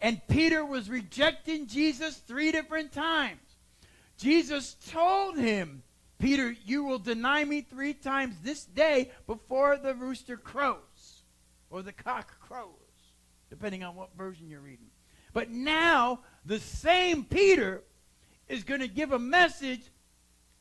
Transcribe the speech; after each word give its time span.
And 0.00 0.20
Peter 0.28 0.64
was 0.64 0.90
rejecting 0.90 1.66
Jesus 1.66 2.16
three 2.16 2.52
different 2.52 2.92
times. 2.92 3.40
Jesus 4.18 4.76
told 4.90 5.36
him, 5.36 5.82
Peter, 6.18 6.54
you 6.64 6.84
will 6.84 6.98
deny 6.98 7.44
me 7.44 7.60
three 7.60 7.94
times 7.94 8.36
this 8.42 8.64
day 8.64 9.10
before 9.26 9.76
the 9.76 9.94
rooster 9.94 10.36
crows 10.36 11.22
or 11.70 11.82
the 11.82 11.92
cock 11.92 12.40
crows, 12.40 12.70
depending 13.50 13.82
on 13.82 13.94
what 13.94 14.16
version 14.16 14.48
you're 14.48 14.60
reading. 14.60 14.86
But 15.32 15.50
now, 15.50 16.20
the 16.46 16.60
same 16.60 17.24
Peter 17.24 17.82
is 18.48 18.64
going 18.64 18.80
to 18.80 18.88
give 18.88 19.12
a 19.12 19.18
message 19.18 19.82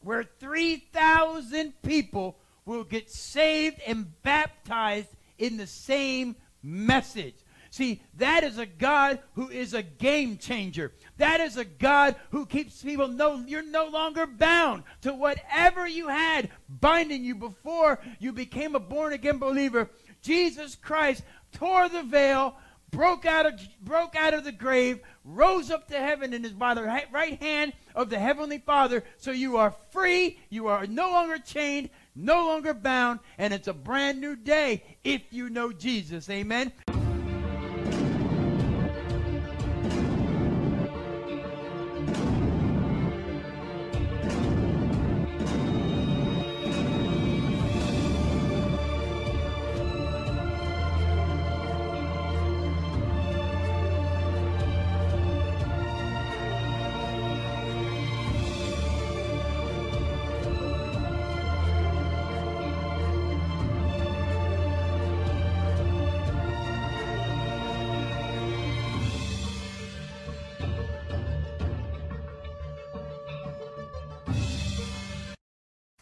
where 0.02 0.24
3,000 0.24 1.82
people 1.82 2.38
will 2.66 2.84
get 2.84 3.10
saved 3.10 3.80
and 3.88 4.12
baptized 4.24 5.10
in 5.38 5.56
the 5.58 5.68
same 5.68 6.36
message. 6.62 7.36
See, 7.76 8.02
that 8.20 8.46
is 8.46 8.58
a 8.58 8.66
God 8.66 9.20
who 9.34 9.50
is 9.50 9.74
a 9.74 9.84
game 9.84 10.38
changer. 10.38 10.94
That 11.18 11.42
is 11.42 11.58
a 11.58 11.66
God 11.66 12.16
who 12.32 12.46
keeps 12.46 12.82
people 12.82 13.10
no 13.10 13.44
you're 13.46 13.70
no 13.70 13.88
longer 13.88 14.26
bound 14.26 14.84
to 15.02 15.14
whatever 15.14 15.86
you 15.86 16.08
had 16.08 16.52
binding 16.70 17.26
you 17.26 17.36
before 17.36 18.00
you 18.18 18.32
became 18.32 18.76
a 18.76 18.80
born 18.80 19.12
again 19.12 19.40
believer. 19.40 19.90
Jesus 20.22 20.78
Christ 20.78 21.24
tore 21.52 21.90
the 21.90 22.04
veil, 22.04 22.56
broke 22.92 23.26
out 23.26 23.46
of 23.46 23.60
broke 23.82 24.16
out 24.16 24.34
of 24.34 24.46
the 24.46 24.54
grave, 24.54 25.02
rose 25.26 25.70
up 25.70 25.90
to 25.90 26.00
heaven 26.00 26.34
and 26.34 26.46
is 26.46 26.54
by 26.54 26.76
the 26.76 27.04
right 27.12 27.42
hand 27.42 27.74
of 27.94 28.10
the 28.10 28.18
heavenly 28.18 28.60
Father. 28.60 29.04
So 29.18 29.32
you 29.32 29.58
are 29.58 29.76
free, 29.92 30.40
you 30.50 30.68
are 30.68 30.88
no 30.88 31.10
longer 31.10 31.40
chained, 31.40 31.90
no 32.16 32.48
longer 32.48 32.74
bound, 32.74 33.20
and 33.38 33.54
it's 33.54 33.68
a 33.68 33.74
brand 33.74 34.22
new 34.22 34.38
day 34.38 34.98
if 35.04 35.24
you 35.32 35.50
know 35.50 35.74
Jesus. 35.74 36.30
Amen. 36.30 36.72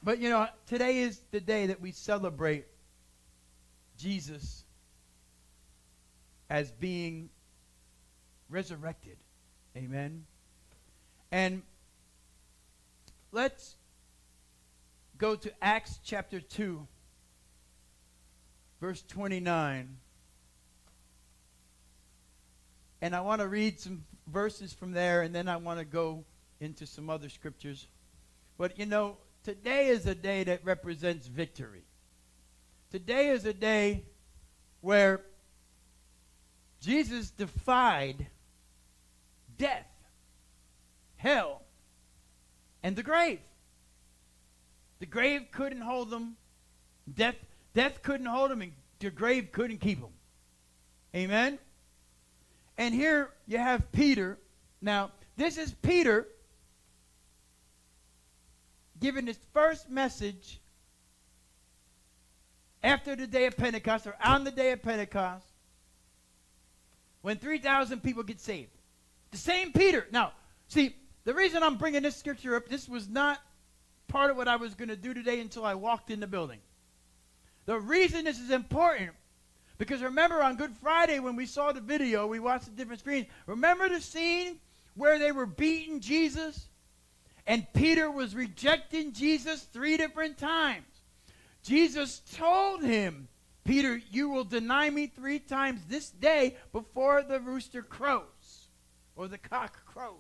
But 0.04 0.20
you 0.20 0.30
know, 0.30 0.48
today 0.68 1.00
is 1.00 1.22
the 1.32 1.40
day 1.40 1.68
that 1.68 1.80
we 1.80 1.92
celebrate 1.92 2.66
Jesus 3.98 4.66
as 6.50 6.72
being 6.72 7.30
resurrected. 8.50 9.18
Amen. 9.78 10.26
And 11.32 11.64
let's 13.32 13.76
go 15.18 15.36
to 15.36 15.52
Acts 15.62 16.00
chapter 16.04 16.42
2, 16.42 16.86
verse 18.82 19.04
29. 19.08 19.98
And 23.02 23.16
I 23.16 23.22
want 23.22 23.42
to 23.42 23.48
read 23.48 23.80
some 23.80 24.04
verses 24.28 24.74
from 24.74 24.92
there, 24.92 25.22
and 25.22 25.34
then 25.34 25.48
I 25.48 25.58
want 25.58 25.80
to 25.80 25.86
go 25.86 26.26
into 26.60 26.86
some 26.86 27.10
other 27.10 27.30
scriptures. 27.30 27.88
But 28.58 28.78
you 28.78 28.86
know, 28.86 29.18
Today 29.44 29.88
is 29.88 30.06
a 30.06 30.16
day 30.16 30.46
that 30.46 30.64
represents 30.64 31.28
victory. 31.28 31.84
Today 32.92 33.30
is 33.30 33.46
a 33.46 33.54
day 33.54 34.06
where 34.80 35.22
Jesus 36.80 37.30
defied 37.32 38.28
death, 39.58 39.88
hell, 41.18 41.62
and 42.84 42.96
the 42.96 43.04
grave. 43.04 43.40
The 45.00 45.06
grave 45.06 45.48
couldn't 45.52 45.82
hold 45.82 46.10
them. 46.10 46.38
Death, 47.14 47.36
death 47.74 48.02
couldn't 48.02 48.28
hold 48.28 48.52
them, 48.52 48.62
and 48.62 48.72
the 49.00 49.10
grave 49.10 49.52
couldn't 49.52 49.80
keep 49.80 50.00
them. 50.00 50.14
Amen? 51.14 51.60
And 52.78 52.96
here 52.96 53.30
you 53.46 53.58
have 53.58 53.92
Peter. 53.92 54.38
Now, 54.82 55.12
this 55.36 55.58
is 55.58 55.74
Peter 55.82 56.28
given 59.04 59.28
his 59.28 59.38
first 59.52 59.90
message 59.90 60.62
after 62.82 63.18
the 63.18 63.28
day 63.28 63.46
of 63.48 63.58
Pentecost 63.58 64.08
or 64.08 64.16
on 64.24 64.46
the 64.46 64.52
day 64.52 64.72
of 64.72 64.82
Pentecost 64.82 65.46
when 67.22 67.36
3,000 67.36 68.02
people 68.02 68.24
get 68.24 68.40
saved. 68.40 68.72
The 69.32 69.38
same 69.38 69.74
Peter. 69.74 70.08
Now, 70.12 70.32
see, 70.70 70.96
the 71.26 71.34
reason 71.34 71.64
I'm 71.64 71.76
bringing 71.76 72.04
this 72.04 72.16
scripture 72.16 72.56
up, 72.56 72.70
this 72.70 72.88
was 72.88 73.10
not 73.10 73.42
part 74.08 74.32
of 74.32 74.38
what 74.38 74.48
I 74.48 74.56
was 74.56 74.74
going 74.74 74.88
to 74.88 74.96
do 74.96 75.14
today 75.14 75.42
until 75.42 75.66
I 75.66 75.74
walked 75.74 76.10
in 76.10 76.22
the 76.22 76.28
building. 76.28 76.60
The 77.66 77.78
reason 77.78 78.24
this 78.24 78.40
is 78.40 78.52
important, 78.52 79.12
because 79.80 80.02
remember 80.02 80.42
on 80.42 80.56
Good 80.56 80.78
Friday 80.82 81.20
when 81.20 81.36
we 81.36 81.46
saw 81.46 81.74
the 81.74 81.82
video, 81.82 82.26
we 82.26 82.40
watched 82.40 82.66
the 82.66 82.72
different 82.72 83.02
screens. 83.02 83.28
Remember 83.48 83.90
the 83.90 84.00
scene 84.00 84.60
where 84.96 85.20
they 85.20 85.34
were 85.34 85.46
beating 85.46 86.00
Jesus? 86.00 86.70
And 87.46 87.68
Peter 87.74 88.10
was 88.10 88.36
rejecting 88.36 89.12
Jesus 89.12 89.64
three 89.64 89.98
different 89.98 90.38
times. 90.38 90.86
Jesus 91.62 92.22
told 92.36 92.84
him, 92.84 93.28
Peter, 93.64 94.02
you 94.12 94.30
will 94.30 94.44
deny 94.44 94.90
me 94.90 95.08
three 95.08 95.40
times 95.40 95.82
this 95.88 96.10
day 96.10 96.58
before 96.72 97.24
the 97.24 97.40
rooster 97.40 97.82
crows 97.82 98.68
or 99.16 99.28
the 99.28 99.38
cock 99.38 99.86
crows, 99.86 100.18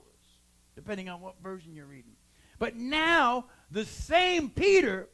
depending 0.76 1.10
on 1.10 1.22
what 1.22 1.42
version 1.42 1.76
you're 1.76 1.86
reading. 1.86 2.14
But 2.60 2.76
now, 2.76 3.46
the 3.72 3.86
same 3.86 4.50
Peter 4.50 5.10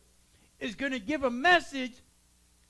is 0.60 0.76
going 0.76 0.92
to 0.92 1.00
give 1.00 1.24
a 1.24 1.32
message 1.32 1.94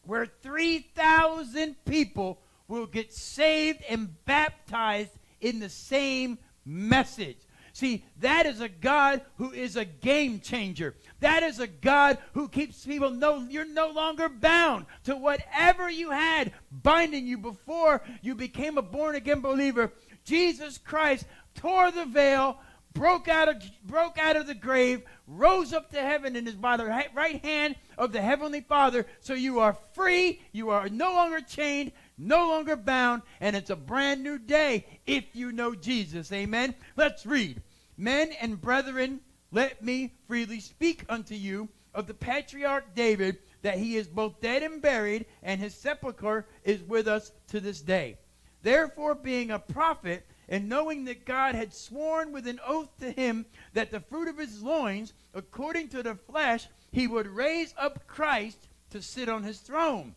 where 0.04 0.26
3,000 0.26 1.76
people 1.86 2.42
will 2.68 2.86
get 2.86 3.14
saved 3.14 3.84
and 3.90 4.14
baptized 4.26 5.12
in 5.42 5.60
the 5.60 5.70
same 5.70 6.38
message. 6.66 7.38
See, 7.80 8.04
that 8.20 8.46
is 8.46 8.60
a 8.60 8.68
God 8.68 9.22
who 9.38 9.54
is 9.54 9.78
a 9.78 9.86
game 9.86 10.42
changer. 10.42 10.96
That 11.22 11.44
is 11.44 11.62
a 11.62 11.68
God 11.68 12.18
who 12.34 12.50
keeps 12.50 12.86
people 12.86 13.10
no 13.10 13.48
you're 13.50 13.64
no 13.64 13.92
longer 13.92 14.28
bound 14.28 14.86
to 15.06 15.16
whatever 15.16 15.90
you 15.90 16.12
had 16.12 16.52
binding 16.74 17.26
you 17.26 17.38
before 17.38 18.02
you 18.22 18.36
became 18.36 18.78
a 18.78 18.82
born 18.82 19.16
again 19.16 19.40
believer. 19.40 19.94
Jesus 20.26 20.78
Christ 20.78 21.26
tore 21.56 21.90
the 21.90 22.04
veil, 22.04 22.60
broke 22.92 23.30
out 23.30 23.48
of 23.48 23.64
broke 23.86 24.18
out 24.18 24.36
of 24.36 24.46
the 24.46 24.56
grave, 24.56 25.02
rose 25.26 25.72
up 25.72 25.90
to 25.92 26.02
heaven 26.02 26.36
and 26.36 26.50
is 26.50 26.56
by 26.56 26.76
the 26.76 26.86
right 26.86 27.46
hand 27.46 27.78
of 27.98 28.12
the 28.12 28.22
heavenly 28.22 28.60
Father. 28.60 29.06
So 29.22 29.34
you 29.36 29.62
are 29.62 29.78
free, 29.94 30.42
you 30.52 30.72
are 30.72 30.90
no 30.90 31.14
longer 31.14 31.40
chained, 31.40 31.94
no 32.18 32.50
longer 32.50 32.76
bound, 32.76 33.22
and 33.40 33.56
it's 33.56 33.70
a 33.70 33.78
brand 33.78 34.22
new 34.22 34.38
day 34.38 34.86
if 35.08 35.24
you 35.32 35.54
know 35.54 35.76
Jesus. 35.76 36.30
Amen. 36.34 36.76
Let's 36.98 37.26
read. 37.26 37.62
Men 38.00 38.32
and 38.40 38.62
brethren, 38.62 39.20
let 39.52 39.84
me 39.84 40.14
freely 40.26 40.62
speak 40.62 41.04
unto 41.10 41.36
you 41.36 41.68
of 41.94 42.08
the 42.08 42.14
patriarch 42.14 42.96
David, 42.96 43.40
that 43.62 43.78
he 43.78 43.98
is 43.98 44.08
both 44.08 44.40
dead 44.40 44.64
and 44.64 44.82
buried, 44.82 45.26
and 45.44 45.60
his 45.60 45.76
sepulchre 45.76 46.48
is 46.64 46.82
with 46.82 47.10
us 47.10 47.34
to 47.50 47.60
this 47.60 47.82
day. 47.82 48.18
Therefore, 48.62 49.16
being 49.16 49.52
a 49.52 49.60
prophet, 49.60 50.26
and 50.48 50.70
knowing 50.70 51.04
that 51.06 51.26
God 51.26 51.56
had 51.56 51.74
sworn 51.74 52.32
with 52.32 52.48
an 52.48 52.62
oath 52.66 52.90
to 53.02 53.12
him 53.12 53.46
that 53.74 53.92
the 53.92 54.00
fruit 54.00 54.30
of 54.30 54.38
his 54.38 54.64
loins, 54.64 55.12
according 55.34 55.90
to 55.90 56.02
the 56.02 56.16
flesh, 56.16 56.68
he 56.94 57.06
would 57.06 57.28
raise 57.28 57.74
up 57.78 58.08
Christ 58.08 58.70
to 58.92 59.02
sit 59.02 59.28
on 59.28 59.44
his 59.44 59.60
throne. 59.60 60.16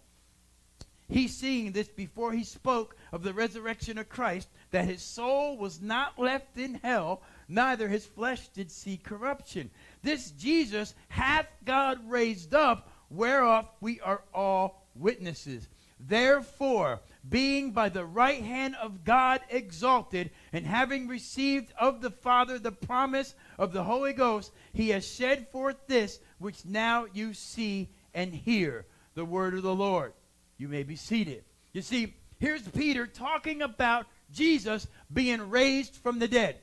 He 1.09 1.27
seeing 1.27 1.73
this 1.73 1.89
before 1.89 2.33
he 2.33 2.45
spoke 2.45 2.97
of 3.11 3.25
the 3.25 3.35
resurrection 3.35 3.99
of 3.99 4.09
Christ, 4.09 4.49
that 4.71 4.85
his 4.85 5.03
soul 5.03 5.59
was 5.59 5.83
not 5.83 6.19
left 6.19 6.57
in 6.57 6.75
hell, 6.75 7.23
neither 7.53 7.89
his 7.89 8.07
flesh 8.07 8.49
did 8.49 8.71
see 8.71 8.97
corruption. 8.97 9.71
This 10.03 10.31
Jesus 10.33 10.95
hath 11.09 11.47
God 11.65 11.99
raised 12.09 12.55
up, 12.55 12.91
whereof 13.11 13.69
we 13.81 14.01
are 14.01 14.23
all 14.35 14.87
witnesses. 14.95 15.69
Therefore, 16.01 17.01
being 17.29 17.71
by 17.71 17.89
the 17.89 18.05
right 18.05 18.43
hand 18.43 18.75
of 18.83 19.05
God 19.05 19.41
exalted, 19.51 20.31
and 20.53 20.67
having 20.67 21.07
received 21.07 21.73
of 21.79 22.01
the 22.01 22.11
Father 22.11 22.59
the 22.59 22.73
promise 22.73 23.35
of 23.59 23.73
the 23.73 23.85
Holy 23.85 24.13
Ghost, 24.13 24.53
he 24.73 24.89
has 24.89 25.07
shed 25.07 25.49
forth 25.51 25.77
this 25.87 26.19
which 26.39 26.65
now 26.65 27.07
you 27.13 27.35
see 27.35 27.89
and 28.15 28.35
hear 28.35 28.87
the 29.15 29.25
word 29.25 29.55
of 29.55 29.63
the 29.63 29.75
Lord. 29.75 30.13
You 30.59 30.69
may 30.69 30.83
be 30.83 30.97
seated. 30.97 31.45
You 31.73 31.83
see, 31.83 32.15
here's 32.39 32.67
Peter 32.69 33.07
talking 33.07 33.63
about 33.63 34.07
Jesus 34.33 34.87
being 35.13 35.51
raised 35.51 35.95
from 35.95 36.19
the 36.19 36.29
dead. 36.29 36.59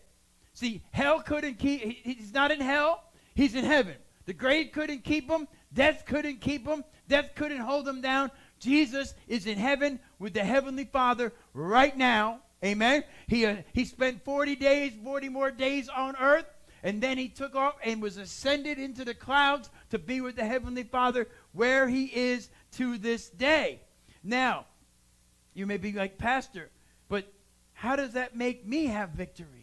See, 0.60 0.84
hell 0.92 1.22
couldn't 1.22 1.58
keep, 1.58 2.04
he's 2.04 2.34
not 2.34 2.52
in 2.52 2.60
hell, 2.60 3.06
he's 3.34 3.56
in 3.56 3.64
heaven. 3.64 3.96
The 4.26 4.34
grave 4.34 4.74
couldn't 4.74 5.06
keep 5.06 5.30
him, 5.30 5.48
death 5.74 6.04
couldn't 6.06 6.42
keep 6.42 6.68
him, 6.68 6.84
death 7.08 7.32
couldn't 7.34 7.62
hold 7.62 7.88
him 7.88 8.02
down. 8.02 8.30
Jesus 8.60 9.14
is 9.26 9.48
in 9.48 9.58
heaven 9.58 10.02
with 10.20 10.34
the 10.34 10.44
Heavenly 10.44 10.84
Father 10.84 11.32
right 11.54 11.96
now. 11.96 12.42
Amen. 12.62 13.06
He, 13.28 13.46
uh, 13.46 13.56
he 13.72 13.86
spent 13.86 14.26
40 14.26 14.58
days, 14.58 14.92
40 15.02 15.30
more 15.30 15.50
days 15.50 15.88
on 15.88 16.18
earth, 16.18 16.48
and 16.84 17.02
then 17.02 17.18
he 17.18 17.30
took 17.30 17.56
off 17.56 17.76
and 17.82 18.02
was 18.02 18.18
ascended 18.18 18.80
into 18.80 19.06
the 19.06 19.14
clouds 19.14 19.70
to 19.92 19.98
be 19.98 20.20
with 20.20 20.36
the 20.36 20.44
Heavenly 20.44 20.84
Father 20.84 21.30
where 21.54 21.88
he 21.88 22.08
is 22.08 22.50
to 22.74 22.98
this 22.98 23.30
day. 23.30 23.80
Now, 24.26 24.66
you 25.54 25.66
may 25.66 25.78
be 25.78 25.94
like, 25.94 26.18
Pastor, 26.18 26.70
but 27.08 27.32
how 27.72 27.96
does 27.96 28.12
that 28.12 28.36
make 28.36 28.68
me 28.68 28.88
have 28.88 29.12
victory? 29.12 29.59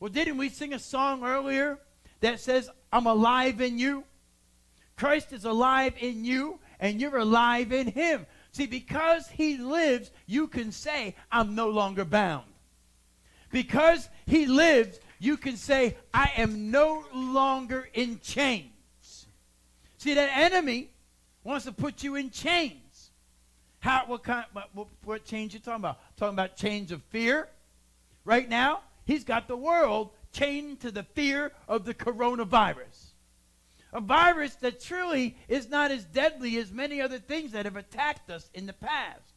Well, 0.00 0.10
didn't 0.10 0.36
we 0.38 0.48
sing 0.48 0.74
a 0.74 0.78
song 0.78 1.24
earlier 1.24 1.78
that 2.20 2.40
says, 2.40 2.70
I'm 2.92 3.06
alive 3.06 3.60
in 3.60 3.78
you? 3.78 4.04
Christ 4.96 5.32
is 5.32 5.44
alive 5.44 5.94
in 5.98 6.24
you, 6.24 6.58
and 6.80 7.00
you're 7.00 7.18
alive 7.18 7.72
in 7.72 7.88
him. 7.88 8.26
See, 8.52 8.66
because 8.66 9.28
he 9.28 9.56
lives, 9.56 10.10
you 10.26 10.48
can 10.48 10.72
say, 10.72 11.14
I'm 11.30 11.54
no 11.54 11.68
longer 11.68 12.04
bound. 12.04 12.46
Because 13.50 14.08
he 14.26 14.46
lives, 14.46 14.98
you 15.18 15.36
can 15.36 15.56
say, 15.56 15.96
I 16.12 16.32
am 16.36 16.70
no 16.70 17.04
longer 17.14 17.88
in 17.94 18.20
chains. 18.20 19.26
See, 19.96 20.14
that 20.14 20.30
enemy 20.36 20.90
wants 21.44 21.64
to 21.64 21.72
put 21.72 22.02
you 22.02 22.16
in 22.16 22.30
chains. 22.30 23.10
How, 23.80 24.04
what 24.06 24.22
kind, 24.24 24.44
what, 24.72 24.88
what, 25.04 25.24
change 25.24 25.54
you 25.54 25.60
talking 25.60 25.80
about? 25.80 25.98
Talking 26.16 26.34
about 26.34 26.56
chains 26.56 26.92
of 26.92 27.02
fear? 27.04 27.48
Right 28.24 28.48
now, 28.48 28.80
he's 29.08 29.24
got 29.24 29.48
the 29.48 29.56
world 29.56 30.10
chained 30.32 30.80
to 30.80 30.92
the 30.92 31.02
fear 31.02 31.50
of 31.66 31.84
the 31.84 31.94
coronavirus. 31.94 33.06
A 33.92 34.00
virus 34.00 34.54
that 34.56 34.80
truly 34.80 35.36
is 35.48 35.68
not 35.68 35.90
as 35.90 36.04
deadly 36.04 36.58
as 36.58 36.70
many 36.70 37.00
other 37.00 37.18
things 37.18 37.52
that 37.52 37.64
have 37.64 37.76
attacked 37.76 38.30
us 38.30 38.50
in 38.52 38.66
the 38.66 38.74
past. 38.74 39.32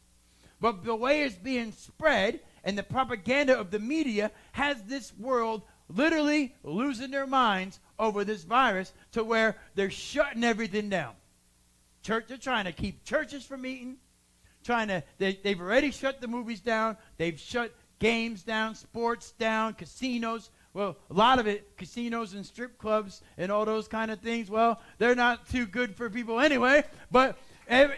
But 0.60 0.84
the 0.84 0.94
way 0.94 1.22
it's 1.22 1.34
being 1.34 1.72
spread 1.72 2.40
and 2.62 2.76
the 2.76 2.82
propaganda 2.82 3.58
of 3.58 3.70
the 3.70 3.78
media 3.78 4.30
has 4.52 4.80
this 4.82 5.12
world 5.18 5.62
literally 5.88 6.54
losing 6.62 7.10
their 7.10 7.26
minds 7.26 7.80
over 7.98 8.24
this 8.24 8.44
virus 8.44 8.92
to 9.12 9.24
where 9.24 9.56
they're 9.74 9.90
shutting 9.90 10.44
everything 10.44 10.90
down. 10.90 11.14
Church, 12.02 12.26
they're 12.28 12.36
trying 12.36 12.66
to 12.66 12.72
keep 12.72 13.04
churches 13.04 13.44
from 13.44 13.62
meeting, 13.62 13.96
trying 14.64 14.88
to, 14.88 15.02
they, 15.18 15.38
they've 15.42 15.60
already 15.60 15.90
shut 15.90 16.20
the 16.20 16.28
movies 16.28 16.60
down, 16.60 16.96
they've 17.16 17.40
shut 17.40 17.72
games 18.02 18.42
down, 18.42 18.74
sports 18.74 19.30
down, 19.38 19.74
casinos. 19.74 20.50
Well, 20.74 20.96
a 21.08 21.14
lot 21.14 21.38
of 21.38 21.46
it, 21.46 21.76
casinos 21.76 22.34
and 22.34 22.44
strip 22.44 22.76
clubs 22.76 23.22
and 23.38 23.52
all 23.52 23.64
those 23.64 23.86
kind 23.86 24.10
of 24.10 24.18
things, 24.18 24.50
well, 24.50 24.80
they're 24.98 25.14
not 25.14 25.48
too 25.48 25.66
good 25.66 25.94
for 25.94 26.10
people 26.10 26.40
anyway. 26.40 26.82
But 27.12 27.38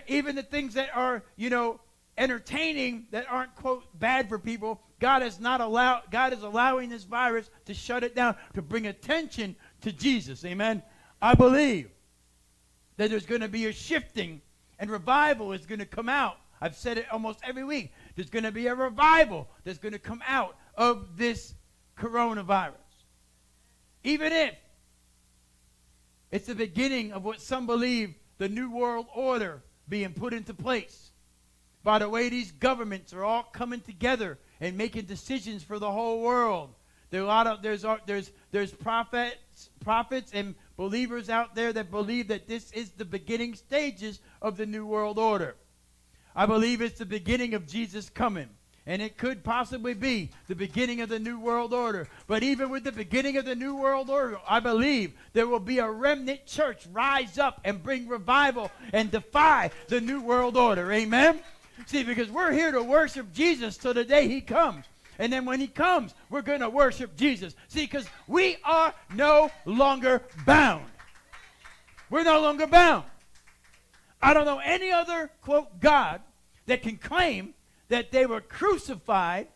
even 0.07 0.37
the 0.37 0.43
things 0.43 0.75
that 0.75 0.91
are, 0.95 1.23
you 1.37 1.49
know, 1.49 1.81
entertaining 2.19 3.07
that 3.13 3.27
aren't 3.31 3.55
quote 3.57 3.85
bad 3.99 4.29
for 4.29 4.39
people, 4.39 4.83
God 5.01 5.23
is 5.23 5.41
not 5.41 5.63
allow 5.63 6.03
God 6.11 6.33
is 6.35 6.43
allowing 6.43 6.91
this 6.91 7.05
virus 7.05 7.49
to 7.65 7.73
shut 7.75 8.05
it 8.05 8.15
down 8.15 8.37
to 8.53 8.63
bring 8.63 8.87
attention 8.87 9.57
to 9.81 9.91
Jesus. 9.91 10.45
Amen. 10.45 10.83
I 11.23 11.35
believe 11.35 11.91
that 12.99 13.09
there's 13.09 13.27
going 13.27 13.41
to 13.41 13.49
be 13.49 13.67
a 13.67 13.73
shifting 13.73 14.43
and 14.79 14.91
revival 14.91 15.53
is 15.53 15.65
going 15.65 15.79
to 15.79 15.87
come 15.87 16.11
out. 16.11 16.37
I've 16.61 16.77
said 16.77 16.99
it 16.99 17.07
almost 17.13 17.41
every 17.43 17.65
week. 17.65 17.93
There's 18.15 18.31
going 18.31 18.45
to 18.45 18.53
be 18.53 18.67
a 18.67 18.75
revival 18.75 19.49
that's 19.65 19.79
going 19.79 19.93
to 19.93 19.99
come 19.99 20.23
out 20.27 20.57
of 20.77 21.17
this 21.17 21.55
coronavirus. 21.99 22.73
Even 24.03 24.33
if 24.33 24.55
it's 26.31 26.47
the 26.47 26.55
beginning 26.55 27.13
of 27.13 27.25
what 27.25 27.41
some 27.41 27.67
believe 27.67 28.15
the 28.39 28.49
New 28.49 28.71
World 28.71 29.07
Order 29.15 29.63
being 29.89 30.13
put 30.13 30.33
into 30.33 30.55
place. 30.55 31.11
By 31.83 31.99
the 31.99 32.09
way, 32.09 32.29
these 32.29 32.51
governments 32.51 33.13
are 33.13 33.25
all 33.25 33.43
coming 33.43 33.81
together 33.81 34.39
and 34.61 34.77
making 34.77 35.05
decisions 35.05 35.63
for 35.63 35.79
the 35.79 35.91
whole 35.91 36.23
world. 36.23 36.75
There 37.11 37.21
are 37.21 37.25
a 37.25 37.29
lot 37.29 37.47
of 37.47 37.63
there's 37.63 37.85
there's 38.07 38.33
there's 38.51 38.73
prophets 38.73 39.71
prophets 39.85 40.33
and 40.35 40.55
believers 40.77 41.31
out 41.31 41.55
there 41.55 41.73
that 41.73 41.91
believe 41.91 42.29
that 42.29 42.49
this 42.49 42.73
is 42.73 42.91
the 42.91 43.05
beginning 43.05 43.55
stages 43.55 44.21
of 44.43 44.57
the 44.57 44.67
new 44.67 44.85
world 44.85 45.19
order. 45.19 45.55
I 46.35 46.47
believe 46.47 46.81
it's 46.81 46.99
the 46.99 47.07
beginning 47.07 47.55
of 47.55 47.67
Jesus 47.67 48.11
coming. 48.11 48.49
And 48.87 49.01
it 49.01 49.17
could 49.17 49.43
possibly 49.43 49.95
be 49.95 50.31
the 50.47 50.55
beginning 50.55 51.01
of 51.01 51.09
the 51.09 51.19
New 51.19 51.41
World 51.41 51.73
Order. 51.73 52.07
But 52.27 52.43
even 52.43 52.69
with 52.69 52.85
the 52.85 52.93
beginning 52.93 53.39
of 53.39 53.47
the 53.47 53.55
New 53.55 53.77
World 53.77 54.11
Order, 54.11 54.39
I 54.47 54.61
believe 54.61 55.15
there 55.33 55.47
will 55.47 55.61
be 55.61 55.79
a 55.79 55.91
remnant 55.91 56.45
church 56.45 56.87
rise 56.93 57.39
up 57.39 57.63
and 57.65 57.83
bring 57.83 58.07
revival 58.09 58.71
and 58.93 59.11
defy 59.11 59.71
the 59.89 60.03
New 60.03 60.21
World 60.21 60.59
Order. 60.59 60.93
Amen? 60.93 61.41
See, 61.87 62.03
because 62.03 62.31
we're 62.31 62.53
here 62.53 62.73
to 62.73 62.83
worship 62.83 63.33
Jesus 63.33 63.79
till 63.79 63.95
the 63.95 64.05
day 64.05 64.29
he 64.29 64.43
comes. 64.43 64.85
And 65.19 65.33
then 65.33 65.47
when 65.47 65.61
he 65.61 65.67
comes, 65.67 66.15
we're 66.29 66.43
going 66.43 66.61
to 66.61 66.69
worship 66.69 67.17
Jesus. 67.17 67.55
See, 67.69 67.83
because 67.85 68.07
we 68.27 68.59
are 68.65 68.93
no 69.15 69.51
longer 69.65 70.23
bound. 70.45 70.85
We're 72.11 72.25
no 72.25 72.41
longer 72.41 72.67
bound. 72.67 73.05
I 74.25 74.33
don't 74.33 74.47
know 74.47 74.59
any 74.65 74.91
other, 74.91 75.31
quote, 75.43 75.81
God 75.81 76.23
that 76.65 76.81
can 76.81 76.97
claim 76.97 77.53
that 77.89 78.11
they 78.11 78.25
were 78.25 78.41
crucified, 78.41 79.49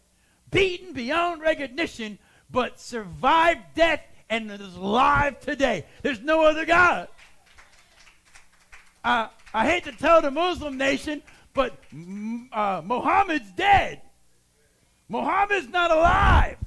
beaten 0.50 0.92
beyond 0.92 1.40
recognition, 1.40 2.18
but 2.50 2.78
survived 2.78 3.62
death 3.74 4.02
and 4.28 4.50
is 4.50 4.76
alive 4.76 5.40
today. 5.40 5.86
There's 6.02 6.20
no 6.20 6.44
other 6.44 6.66
God. 6.66 7.08
Uh, 9.02 9.28
I 9.54 9.66
hate 9.66 9.84
to 9.84 9.92
tell 9.92 10.20
the 10.20 10.30
Muslim 10.30 10.76
nation, 10.76 11.22
but 11.54 11.78
uh, 12.52 12.82
Muhammad's 12.84 13.50
dead. 13.52 14.02
Muhammad's 15.08 15.70
not 15.70 15.90
alive. 15.90 16.58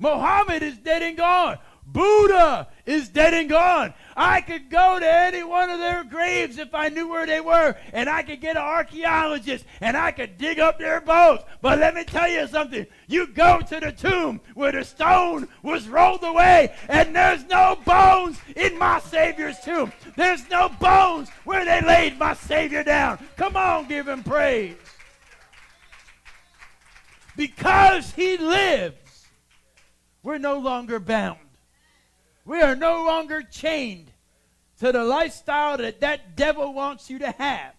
Muhammad 0.00 0.64
is 0.64 0.78
dead 0.78 1.02
and 1.02 1.16
gone. 1.16 1.58
Buddha 1.86 2.66
is 2.90 3.08
dead 3.08 3.34
and 3.34 3.48
gone. 3.48 3.94
I 4.16 4.40
could 4.40 4.68
go 4.68 4.98
to 4.98 5.06
any 5.06 5.42
one 5.42 5.70
of 5.70 5.78
their 5.78 6.04
graves 6.04 6.58
if 6.58 6.74
I 6.74 6.88
knew 6.88 7.08
where 7.08 7.26
they 7.26 7.40
were, 7.40 7.76
and 7.92 8.08
I 8.08 8.22
could 8.22 8.40
get 8.40 8.56
an 8.56 8.62
archaeologist 8.62 9.64
and 9.80 9.96
I 9.96 10.10
could 10.10 10.36
dig 10.36 10.58
up 10.58 10.78
their 10.78 11.00
bones. 11.00 11.40
But 11.62 11.78
let 11.78 11.94
me 11.94 12.04
tell 12.04 12.28
you 12.28 12.46
something. 12.48 12.86
You 13.06 13.28
go 13.28 13.60
to 13.60 13.80
the 13.80 13.92
tomb 13.92 14.40
where 14.54 14.72
the 14.72 14.84
stone 14.84 15.48
was 15.62 15.88
rolled 15.88 16.24
away, 16.24 16.74
and 16.88 17.14
there's 17.14 17.44
no 17.44 17.78
bones 17.84 18.38
in 18.56 18.76
my 18.78 19.00
Savior's 19.00 19.58
tomb. 19.60 19.92
There's 20.16 20.48
no 20.50 20.68
bones 20.68 21.28
where 21.44 21.64
they 21.64 21.80
laid 21.80 22.18
my 22.18 22.34
Savior 22.34 22.82
down. 22.82 23.24
Come 23.36 23.56
on, 23.56 23.88
give 23.88 24.08
him 24.08 24.22
praise. 24.22 24.76
Because 27.36 28.12
he 28.12 28.36
lives, 28.36 29.28
we're 30.22 30.38
no 30.38 30.58
longer 30.58 30.98
bound. 30.98 31.38
We 32.50 32.60
are 32.62 32.74
no 32.74 33.04
longer 33.04 33.42
chained 33.42 34.10
to 34.80 34.90
the 34.90 35.04
lifestyle 35.04 35.76
that 35.76 36.00
that 36.00 36.34
devil 36.34 36.74
wants 36.74 37.08
you 37.08 37.20
to 37.20 37.30
have. 37.30 37.74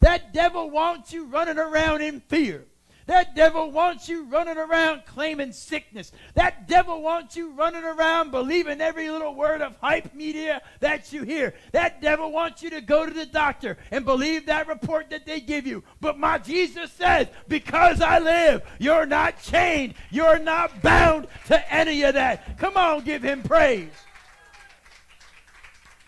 That 0.00 0.34
devil 0.34 0.68
wants 0.68 1.12
you 1.12 1.26
running 1.26 1.60
around 1.60 2.02
in 2.02 2.18
fear. 2.22 2.64
That 3.06 3.34
devil 3.34 3.70
wants 3.70 4.08
you 4.08 4.24
running 4.24 4.56
around 4.56 5.02
claiming 5.06 5.52
sickness. 5.52 6.12
That 6.34 6.68
devil 6.68 7.02
wants 7.02 7.36
you 7.36 7.52
running 7.52 7.84
around 7.84 8.30
believing 8.30 8.80
every 8.80 9.10
little 9.10 9.34
word 9.34 9.60
of 9.60 9.76
hype 9.76 10.14
media 10.14 10.62
that 10.80 11.12
you 11.12 11.22
hear. 11.24 11.54
That 11.72 12.00
devil 12.00 12.30
wants 12.30 12.62
you 12.62 12.70
to 12.70 12.80
go 12.80 13.04
to 13.04 13.12
the 13.12 13.26
doctor 13.26 13.76
and 13.90 14.04
believe 14.04 14.46
that 14.46 14.68
report 14.68 15.10
that 15.10 15.26
they 15.26 15.40
give 15.40 15.66
you. 15.66 15.82
But 16.00 16.18
my 16.18 16.38
Jesus 16.38 16.92
says, 16.92 17.26
because 17.48 18.00
I 18.00 18.18
live, 18.18 18.62
you're 18.78 19.06
not 19.06 19.42
chained. 19.42 19.94
You're 20.10 20.38
not 20.38 20.82
bound 20.82 21.26
to 21.46 21.72
any 21.72 22.02
of 22.02 22.14
that. 22.14 22.58
Come 22.58 22.76
on, 22.76 23.02
give 23.04 23.22
him 23.22 23.42
praise. 23.42 23.90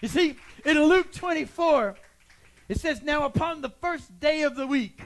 You 0.01 0.09
see, 0.09 0.37
in 0.65 0.83
Luke 0.85 1.13
24, 1.13 1.97
it 2.69 2.79
says, 2.79 3.03
Now 3.03 3.25
upon 3.25 3.63
the 3.63 3.71
first 3.71 4.21
day 4.21 4.43
of 4.43 4.55
the 4.55 4.67
week, 4.67 5.01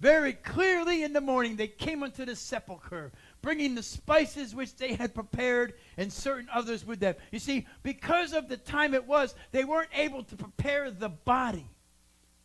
very 0.00 0.32
clearly 0.32 1.02
in 1.02 1.12
the 1.12 1.20
morning, 1.20 1.56
they 1.56 1.68
came 1.68 2.02
unto 2.02 2.24
the 2.24 2.34
sepulchre, 2.34 3.12
bringing 3.42 3.74
the 3.74 3.82
spices 3.82 4.54
which 4.54 4.74
they 4.76 4.94
had 4.94 5.14
prepared 5.14 5.74
and 5.98 6.10
certain 6.10 6.48
others 6.52 6.86
with 6.86 7.00
them. 7.00 7.14
You 7.30 7.38
see, 7.38 7.66
because 7.82 8.32
of 8.32 8.48
the 8.48 8.56
time 8.56 8.94
it 8.94 9.06
was, 9.06 9.34
they 9.52 9.64
weren't 9.64 9.90
able 9.94 10.24
to 10.24 10.36
prepare 10.36 10.90
the 10.90 11.10
body 11.10 11.68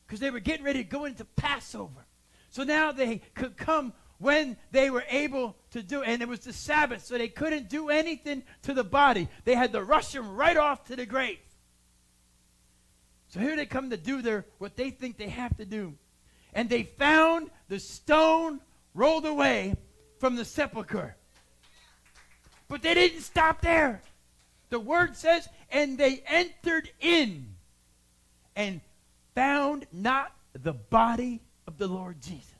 because 0.05 0.19
they 0.19 0.31
were 0.31 0.41
getting 0.41 0.65
ready 0.65 0.83
to 0.83 0.89
go 0.89 1.05
into 1.05 1.23
Passover. 1.23 2.05
So 2.49 2.65
now 2.65 2.91
they 2.91 3.21
could 3.35 3.55
come 3.55 3.93
when 4.17 4.57
they 4.71 4.89
were 4.89 5.05
able 5.09 5.55
to 5.71 5.81
do 5.81 6.03
and 6.03 6.21
it 6.21 6.27
was 6.27 6.41
the 6.41 6.53
Sabbath, 6.53 7.05
so 7.05 7.17
they 7.17 7.29
couldn't 7.29 7.69
do 7.69 7.89
anything 7.89 8.43
to 8.63 8.73
the 8.73 8.83
body. 8.83 9.29
They 9.45 9.55
had 9.55 9.71
to 9.71 9.81
rush 9.81 10.13
him 10.13 10.35
right 10.35 10.57
off 10.57 10.83
to 10.85 10.97
the 10.97 11.05
grave. 11.05 11.39
So 13.29 13.39
here 13.39 13.55
they 13.55 13.65
come 13.65 13.89
to 13.91 13.97
do 13.97 14.21
their 14.21 14.45
what 14.57 14.75
they 14.75 14.89
think 14.89 15.17
they 15.17 15.29
have 15.29 15.55
to 15.57 15.65
do 15.65 15.95
and 16.55 16.69
they 16.69 16.83
found 16.83 17.51
the 17.67 17.79
stone 17.79 18.61
rolled 18.95 19.25
away 19.25 19.75
from 20.19 20.37
the 20.37 20.45
sepulchre. 20.45 21.15
But 22.69 22.81
they 22.81 22.95
didn't 22.95 23.21
stop 23.21 23.61
there. 23.61 24.01
The 24.69 24.79
word 24.79 25.15
says, 25.15 25.47
and 25.69 25.97
they 25.97 26.23
entered 26.25 26.89
in 27.01 27.47
and 28.55 28.79
found 29.35 29.85
not 29.91 30.31
the 30.53 30.73
body 30.73 31.41
of 31.67 31.77
the 31.77 31.87
Lord 31.87 32.21
Jesus. 32.21 32.53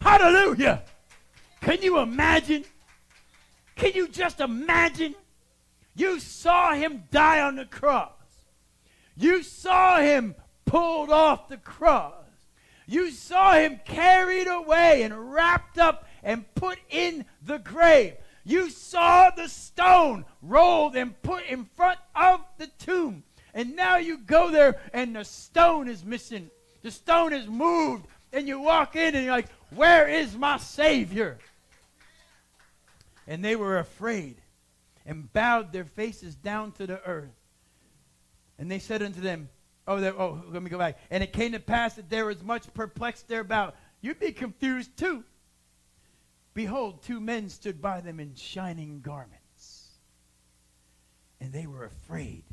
Hallelujah! 0.00 0.82
Can 1.60 1.82
you 1.82 2.00
imagine? 2.00 2.64
Can 3.76 3.92
you 3.94 4.08
just 4.08 4.40
imagine? 4.40 5.14
You 5.94 6.18
saw 6.18 6.74
him 6.74 7.04
die 7.10 7.40
on 7.40 7.56
the 7.56 7.66
cross. 7.66 8.10
You 9.16 9.42
saw 9.42 10.00
him 10.00 10.34
pulled 10.64 11.10
off 11.10 11.48
the 11.48 11.58
cross. 11.58 12.21
You 12.92 13.10
saw 13.10 13.54
him 13.54 13.80
carried 13.86 14.48
away 14.48 15.02
and 15.02 15.32
wrapped 15.32 15.78
up 15.78 16.06
and 16.22 16.44
put 16.54 16.78
in 16.90 17.24
the 17.42 17.58
grave. 17.58 18.16
You 18.44 18.68
saw 18.68 19.30
the 19.30 19.48
stone 19.48 20.26
rolled 20.42 20.94
and 20.94 21.20
put 21.22 21.46
in 21.46 21.64
front 21.74 21.98
of 22.14 22.40
the 22.58 22.66
tomb. 22.66 23.22
And 23.54 23.76
now 23.76 23.96
you 23.96 24.18
go 24.18 24.50
there 24.50 24.78
and 24.92 25.16
the 25.16 25.24
stone 25.24 25.88
is 25.88 26.04
missing. 26.04 26.50
The 26.82 26.90
stone 26.90 27.32
is 27.32 27.46
moved. 27.46 28.04
And 28.30 28.46
you 28.46 28.60
walk 28.60 28.94
in 28.94 29.14
and 29.14 29.24
you're 29.24 29.36
like, 29.36 29.48
Where 29.70 30.06
is 30.06 30.36
my 30.36 30.58
Savior? 30.58 31.38
And 33.26 33.42
they 33.42 33.56
were 33.56 33.78
afraid 33.78 34.36
and 35.06 35.32
bowed 35.32 35.72
their 35.72 35.86
faces 35.86 36.34
down 36.34 36.72
to 36.72 36.86
the 36.86 37.02
earth. 37.06 37.32
And 38.58 38.70
they 38.70 38.80
said 38.80 39.02
unto 39.02 39.22
them, 39.22 39.48
Oh, 39.86 40.00
there, 40.00 40.18
oh, 40.18 40.42
let 40.48 40.62
me 40.62 40.70
go 40.70 40.78
back. 40.78 40.98
And 41.10 41.22
it 41.22 41.32
came 41.32 41.52
to 41.52 41.60
pass 41.60 41.94
that 41.94 42.08
there 42.08 42.26
was 42.26 42.42
much 42.42 42.72
perplexed 42.72 43.28
thereabout. 43.28 43.74
You'd 44.00 44.20
be 44.20 44.32
confused 44.32 44.96
too. 44.96 45.24
Behold, 46.54 47.02
two 47.02 47.20
men 47.20 47.48
stood 47.48 47.80
by 47.80 48.00
them 48.00 48.20
in 48.20 48.34
shining 48.34 49.00
garments. 49.00 49.98
And 51.40 51.52
they 51.52 51.66
were 51.66 51.84
afraid 51.84 52.44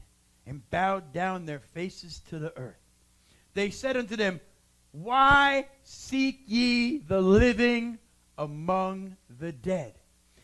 and 0.47 0.67
bowed 0.71 1.13
down 1.13 1.45
their 1.45 1.59
faces 1.59 2.21
to 2.29 2.39
the 2.39 2.57
earth. 2.57 2.79
They 3.53 3.69
said 3.69 3.97
unto 3.97 4.15
them, 4.15 4.39
Why 4.91 5.67
seek 5.83 6.41
ye 6.47 6.97
the 6.97 7.21
living 7.21 7.99
among 8.37 9.17
the 9.39 9.51
dead? 9.51 9.93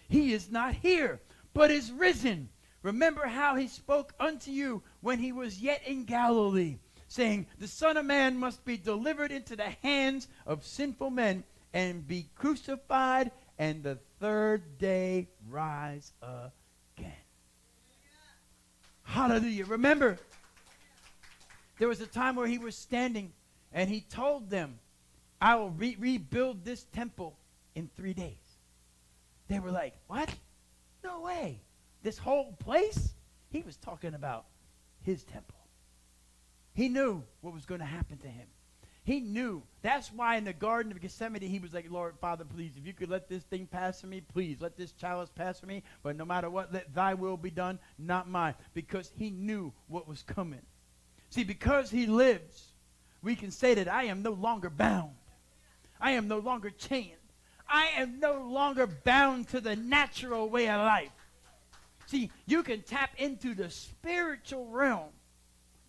He 0.08 0.34
is 0.34 0.52
not 0.52 0.76
here, 0.76 1.22
but 1.54 1.72
is 1.72 1.92
risen. 1.92 2.50
Remember 2.86 3.26
how 3.26 3.56
he 3.56 3.68
spoke 3.68 4.14
unto 4.20 4.52
you 4.52 4.84
when 5.02 5.18
he 5.18 5.32
was 5.32 5.60
yet 5.60 5.82
in 5.88 6.06
Galilee, 6.06 6.78
saying, 7.08 7.48
The 7.58 7.68
Son 7.68 7.98
of 7.98 8.06
Man 8.06 8.38
must 8.38 8.64
be 8.64 8.78
delivered 8.78 9.32
into 9.32 9.56
the 9.56 9.72
hands 9.82 10.28
of 10.46 10.64
sinful 10.64 11.10
men 11.10 11.44
and 11.74 12.08
be 12.08 12.30
crucified, 12.36 13.32
and 13.58 13.82
the 13.82 13.98
third 14.20 14.78
day 14.78 15.30
rise 15.50 16.14
again. 16.22 17.12
Hallelujah. 19.02 19.66
Remember, 19.66 20.20
there 21.80 21.88
was 21.88 22.02
a 22.02 22.06
time 22.06 22.36
where 22.36 22.46
he 22.46 22.60
was 22.60 22.78
standing 22.78 23.34
and 23.74 23.90
he 23.90 24.02
told 24.02 24.52
them, 24.52 24.78
I 25.42 25.56
will 25.56 25.72
re- 25.72 25.98
rebuild 25.98 26.64
this 26.64 26.84
temple 26.94 27.36
in 27.74 27.90
three 27.96 28.14
days. 28.14 28.60
They 29.48 29.58
were 29.58 29.72
like, 29.72 29.96
What? 30.06 30.30
No 31.04 31.22
way. 31.22 31.65
This 32.06 32.20
whole 32.20 32.54
place? 32.60 33.16
He 33.50 33.64
was 33.64 33.78
talking 33.78 34.14
about 34.14 34.46
his 35.02 35.24
temple. 35.24 35.58
He 36.76 36.88
knew 36.88 37.24
what 37.42 37.52
was 37.52 37.66
going 37.66 37.80
to 37.80 37.86
happen 37.86 38.20
to 38.20 38.28
him. 38.28 38.46
He 39.04 39.20
knew. 39.20 39.64
That's 39.82 40.14
why 40.14 40.36
in 40.36 40.44
the 40.44 40.54
Garden 40.54 40.92
of 40.92 41.02
Gethsemane, 41.02 41.42
he 41.42 41.58
was 41.58 41.74
like, 41.74 41.90
Lord, 41.90 42.14
Father, 42.22 42.46
please, 42.46 42.74
if 42.78 42.86
you 42.86 42.94
could 42.94 43.10
let 43.10 43.28
this 43.28 43.42
thing 43.42 43.66
pass 43.66 44.02
from 44.02 44.12
me, 44.12 44.22
please, 44.22 44.58
let 44.62 44.78
this 44.78 44.92
chalice 44.92 45.32
pass 45.34 45.60
from 45.60 45.70
me. 45.70 45.82
But 46.04 46.16
no 46.16 46.26
matter 46.26 46.48
what, 46.48 46.72
let 46.72 46.94
thy 46.94 47.16
will 47.16 47.38
be 47.38 47.50
done, 47.50 47.80
not 47.98 48.30
mine. 48.30 48.54
Because 48.76 49.12
he 49.18 49.32
knew 49.32 49.74
what 49.88 50.08
was 50.08 50.22
coming. 50.22 50.62
See, 51.32 51.44
because 51.44 51.90
he 51.90 52.06
lives, 52.06 52.74
we 53.24 53.36
can 53.36 53.50
say 53.50 53.74
that 53.74 53.92
I 53.92 54.04
am 54.04 54.22
no 54.22 54.34
longer 54.34 54.70
bound. 54.70 55.16
I 56.00 56.12
am 56.12 56.28
no 56.28 56.38
longer 56.38 56.70
chained. 56.70 57.14
I 57.68 57.88
am 57.98 58.20
no 58.20 58.44
longer 58.44 58.86
bound 58.86 59.48
to 59.50 59.60
the 59.60 59.76
natural 59.76 60.48
way 60.50 60.70
of 60.70 60.82
life. 60.82 61.10
See, 62.08 62.32
you 62.46 62.64
can 62.64 62.82
tap 62.82 63.12
into 63.18 63.54
the 63.56 63.70
spiritual 63.70 64.68
realm 64.68 65.10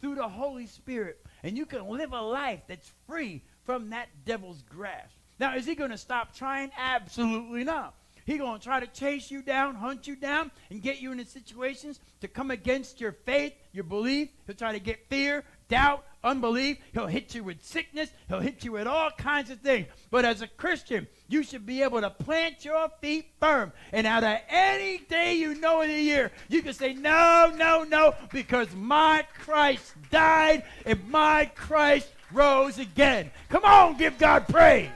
through 0.00 0.14
the 0.16 0.28
Holy 0.28 0.66
Spirit, 0.66 1.24
and 1.42 1.56
you 1.56 1.66
can 1.66 1.88
live 1.88 2.12
a 2.12 2.20
life 2.20 2.60
that's 2.66 2.92
free 3.06 3.42
from 3.64 3.90
that 3.90 4.08
devil's 4.24 4.62
grasp. 4.62 5.16
Now, 5.38 5.54
is 5.54 5.66
he 5.66 5.74
going 5.74 5.90
to 5.90 5.98
stop 5.98 6.34
trying? 6.34 6.70
Absolutely 6.78 7.64
not. 7.64 7.94
He's 8.26 8.38
going 8.38 8.58
to 8.58 8.64
try 8.64 8.80
to 8.80 8.88
chase 8.88 9.30
you 9.30 9.40
down, 9.40 9.76
hunt 9.76 10.08
you 10.08 10.16
down, 10.16 10.50
and 10.68 10.82
get 10.82 11.00
you 11.00 11.12
into 11.12 11.24
situations 11.24 12.00
to 12.20 12.26
come 12.26 12.50
against 12.50 13.00
your 13.00 13.12
faith, 13.12 13.52
your 13.72 13.84
belief. 13.84 14.30
He'll 14.46 14.56
try 14.56 14.72
to 14.72 14.80
get 14.80 15.08
fear, 15.08 15.44
doubt, 15.68 16.04
unbelief. 16.24 16.78
He'll 16.92 17.06
hit 17.06 17.36
you 17.36 17.44
with 17.44 17.64
sickness. 17.64 18.10
He'll 18.28 18.40
hit 18.40 18.64
you 18.64 18.72
with 18.72 18.88
all 18.88 19.12
kinds 19.12 19.50
of 19.50 19.60
things. 19.60 19.86
But 20.10 20.24
as 20.24 20.42
a 20.42 20.48
Christian, 20.48 21.06
you 21.28 21.44
should 21.44 21.64
be 21.64 21.82
able 21.82 22.00
to 22.00 22.10
plant 22.10 22.64
your 22.64 22.88
feet 23.00 23.26
firm. 23.38 23.72
And 23.92 24.08
out 24.08 24.24
of 24.24 24.38
any 24.48 24.98
day 24.98 25.34
you 25.34 25.54
know 25.54 25.82
in 25.82 25.90
the 25.90 26.00
year, 26.00 26.32
you 26.48 26.62
can 26.62 26.72
say, 26.72 26.94
No, 26.94 27.52
no, 27.56 27.84
no, 27.84 28.16
because 28.32 28.74
my 28.74 29.24
Christ 29.38 29.94
died 30.10 30.64
and 30.84 31.08
my 31.08 31.44
Christ 31.54 32.08
rose 32.32 32.80
again. 32.80 33.30
Come 33.50 33.64
on, 33.64 33.96
give 33.96 34.18
God 34.18 34.48
praise. 34.48 34.90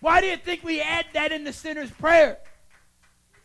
Why 0.00 0.20
do 0.20 0.26
you 0.26 0.36
think 0.36 0.62
we 0.62 0.80
add 0.80 1.06
that 1.14 1.32
in 1.32 1.44
the 1.44 1.52
sinner's 1.52 1.90
prayer? 1.90 2.38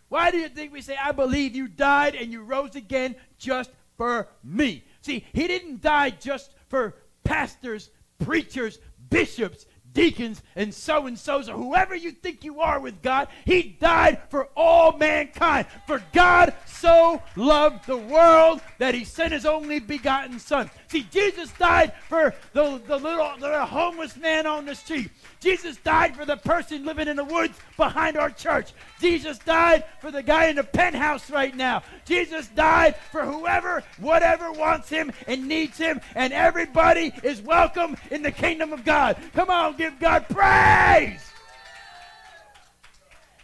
Why 0.09 0.29
do 0.29 0.37
you 0.37 0.49
think 0.49 0.73
we 0.73 0.81
say, 0.81 0.97
I 1.01 1.13
believe 1.13 1.55
you 1.55 1.67
died 1.67 2.15
and 2.15 2.31
you 2.31 2.43
rose 2.43 2.75
again 2.75 3.15
just 3.37 3.71
for 3.97 4.27
me? 4.43 4.83
See, 5.01 5.25
he 5.33 5.47
didn't 5.47 5.81
die 5.81 6.09
just 6.09 6.53
for 6.67 6.95
pastors, 7.23 7.91
preachers, 8.19 8.79
bishops, 9.09 9.65
deacons, 9.93 10.41
and 10.55 10.73
so 10.73 11.07
and 11.07 11.17
so's, 11.17 11.49
or 11.49 11.57
whoever 11.57 11.95
you 11.95 12.11
think 12.11 12.43
you 12.43 12.61
are 12.61 12.79
with 12.79 13.01
God. 13.01 13.27
He 13.45 13.75
died 13.79 14.21
for 14.29 14.49
all 14.55 14.97
mankind. 14.97 15.67
For 15.87 16.01
God 16.13 16.53
so 16.65 17.21
loved 17.35 17.87
the 17.87 17.97
world 17.97 18.61
that 18.79 18.95
he 18.95 19.03
sent 19.03 19.33
his 19.33 19.45
only 19.45 19.79
begotten 19.79 20.39
Son. 20.39 20.69
See, 20.87 21.03
Jesus 21.03 21.51
died 21.53 21.93
for 22.09 22.33
the, 22.53 22.81
the, 22.85 22.97
little, 22.97 23.31
the 23.39 23.65
homeless 23.65 24.17
man 24.17 24.45
on 24.45 24.65
the 24.65 24.75
street. 24.75 25.09
Jesus 25.39 25.77
died 25.77 26.15
for 26.15 26.25
the 26.25 26.37
person 26.37 26.85
living 26.85 27.07
in 27.07 27.15
the 27.15 27.23
woods 27.23 27.57
behind 27.77 28.17
our 28.17 28.29
church. 28.29 28.73
Jesus 28.99 29.39
died 29.39 29.85
for 29.99 30.11
the 30.11 30.21
guy 30.21 30.47
in 30.47 30.57
the 30.57 30.63
penthouse 30.63 31.31
right 31.31 31.55
now. 31.55 31.81
Jesus 32.05 32.47
died 32.49 32.95
for 33.11 33.25
whoever, 33.25 33.83
whatever 33.99 34.51
wants 34.51 34.89
him 34.89 35.11
and 35.27 35.47
needs 35.47 35.77
him. 35.77 35.99
And 36.15 36.33
everybody 36.33 37.11
is 37.23 37.41
welcome 37.41 37.97
in 38.11 38.21
the 38.21 38.31
kingdom 38.31 38.73
of 38.73 38.85
God. 38.85 39.17
Come 39.33 39.49
on, 39.49 39.77
give 39.81 39.99
God 39.99 40.27
praise. 40.29 41.27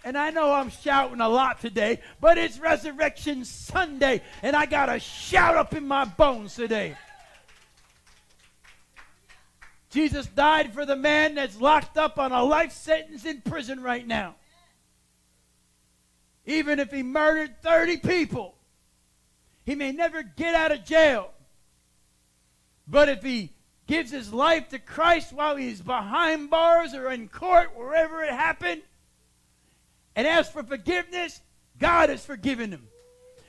And 0.03 0.15
I 0.15 0.29
know 0.29 0.53
I'm 0.53 0.70
shouting 0.70 1.20
a 1.20 1.27
lot 1.27 1.60
today, 1.60 2.00
but 2.22 2.38
it's 2.38 2.60
Resurrection 2.60 3.44
Sunday, 3.44 4.22
and 4.44 4.56
I 4.56 4.67
got 4.67 4.88
a 4.88 5.00
shout 5.00 5.58
up 5.58 5.74
in 5.74 5.88
my 5.88 6.06
bones 6.06 6.53
today. 6.53 6.96
Jesus 9.89 10.27
died 10.27 10.74
for 10.74 10.86
the 10.86 10.96
man 10.96 11.34
that's 11.36 11.60
locked 11.60 11.98
up 11.98 12.20
on 12.20 12.32
a 12.32 12.44
life 12.44 12.72
sentence 12.72 13.25
in 13.25 13.41
prison 13.41 13.82
right 13.82 14.06
now. 14.06 14.36
Even 16.46 16.79
if 16.79 16.91
he 16.91 17.01
murdered 17.01 17.63
30 17.63 17.98
people, 17.98 18.53
he 19.65 19.74
may 19.74 19.91
never 19.91 20.22
get 20.22 20.53
out 20.53 20.72
of 20.72 20.86
jail. 20.86 21.32
But 22.88 23.10
if 23.10 23.24
he 23.24 23.57
gives 23.88 24.12
his 24.12 24.32
life 24.34 24.70
to 24.70 24.79
Christ 24.79 25.34
while 25.34 25.56
he's 25.56 25.82
behind 25.82 26.50
bars 26.50 26.94
or 26.94 27.10
in 27.10 27.29
court, 27.29 27.75
wherever 27.75 28.24
it 28.24 28.32
happened, 28.32 28.82
and 30.15 30.27
asks 30.27 30.53
for 30.53 30.63
forgiveness, 30.63 31.41
God 31.79 32.10
has 32.10 32.24
forgiven 32.25 32.72
him. 32.72 32.88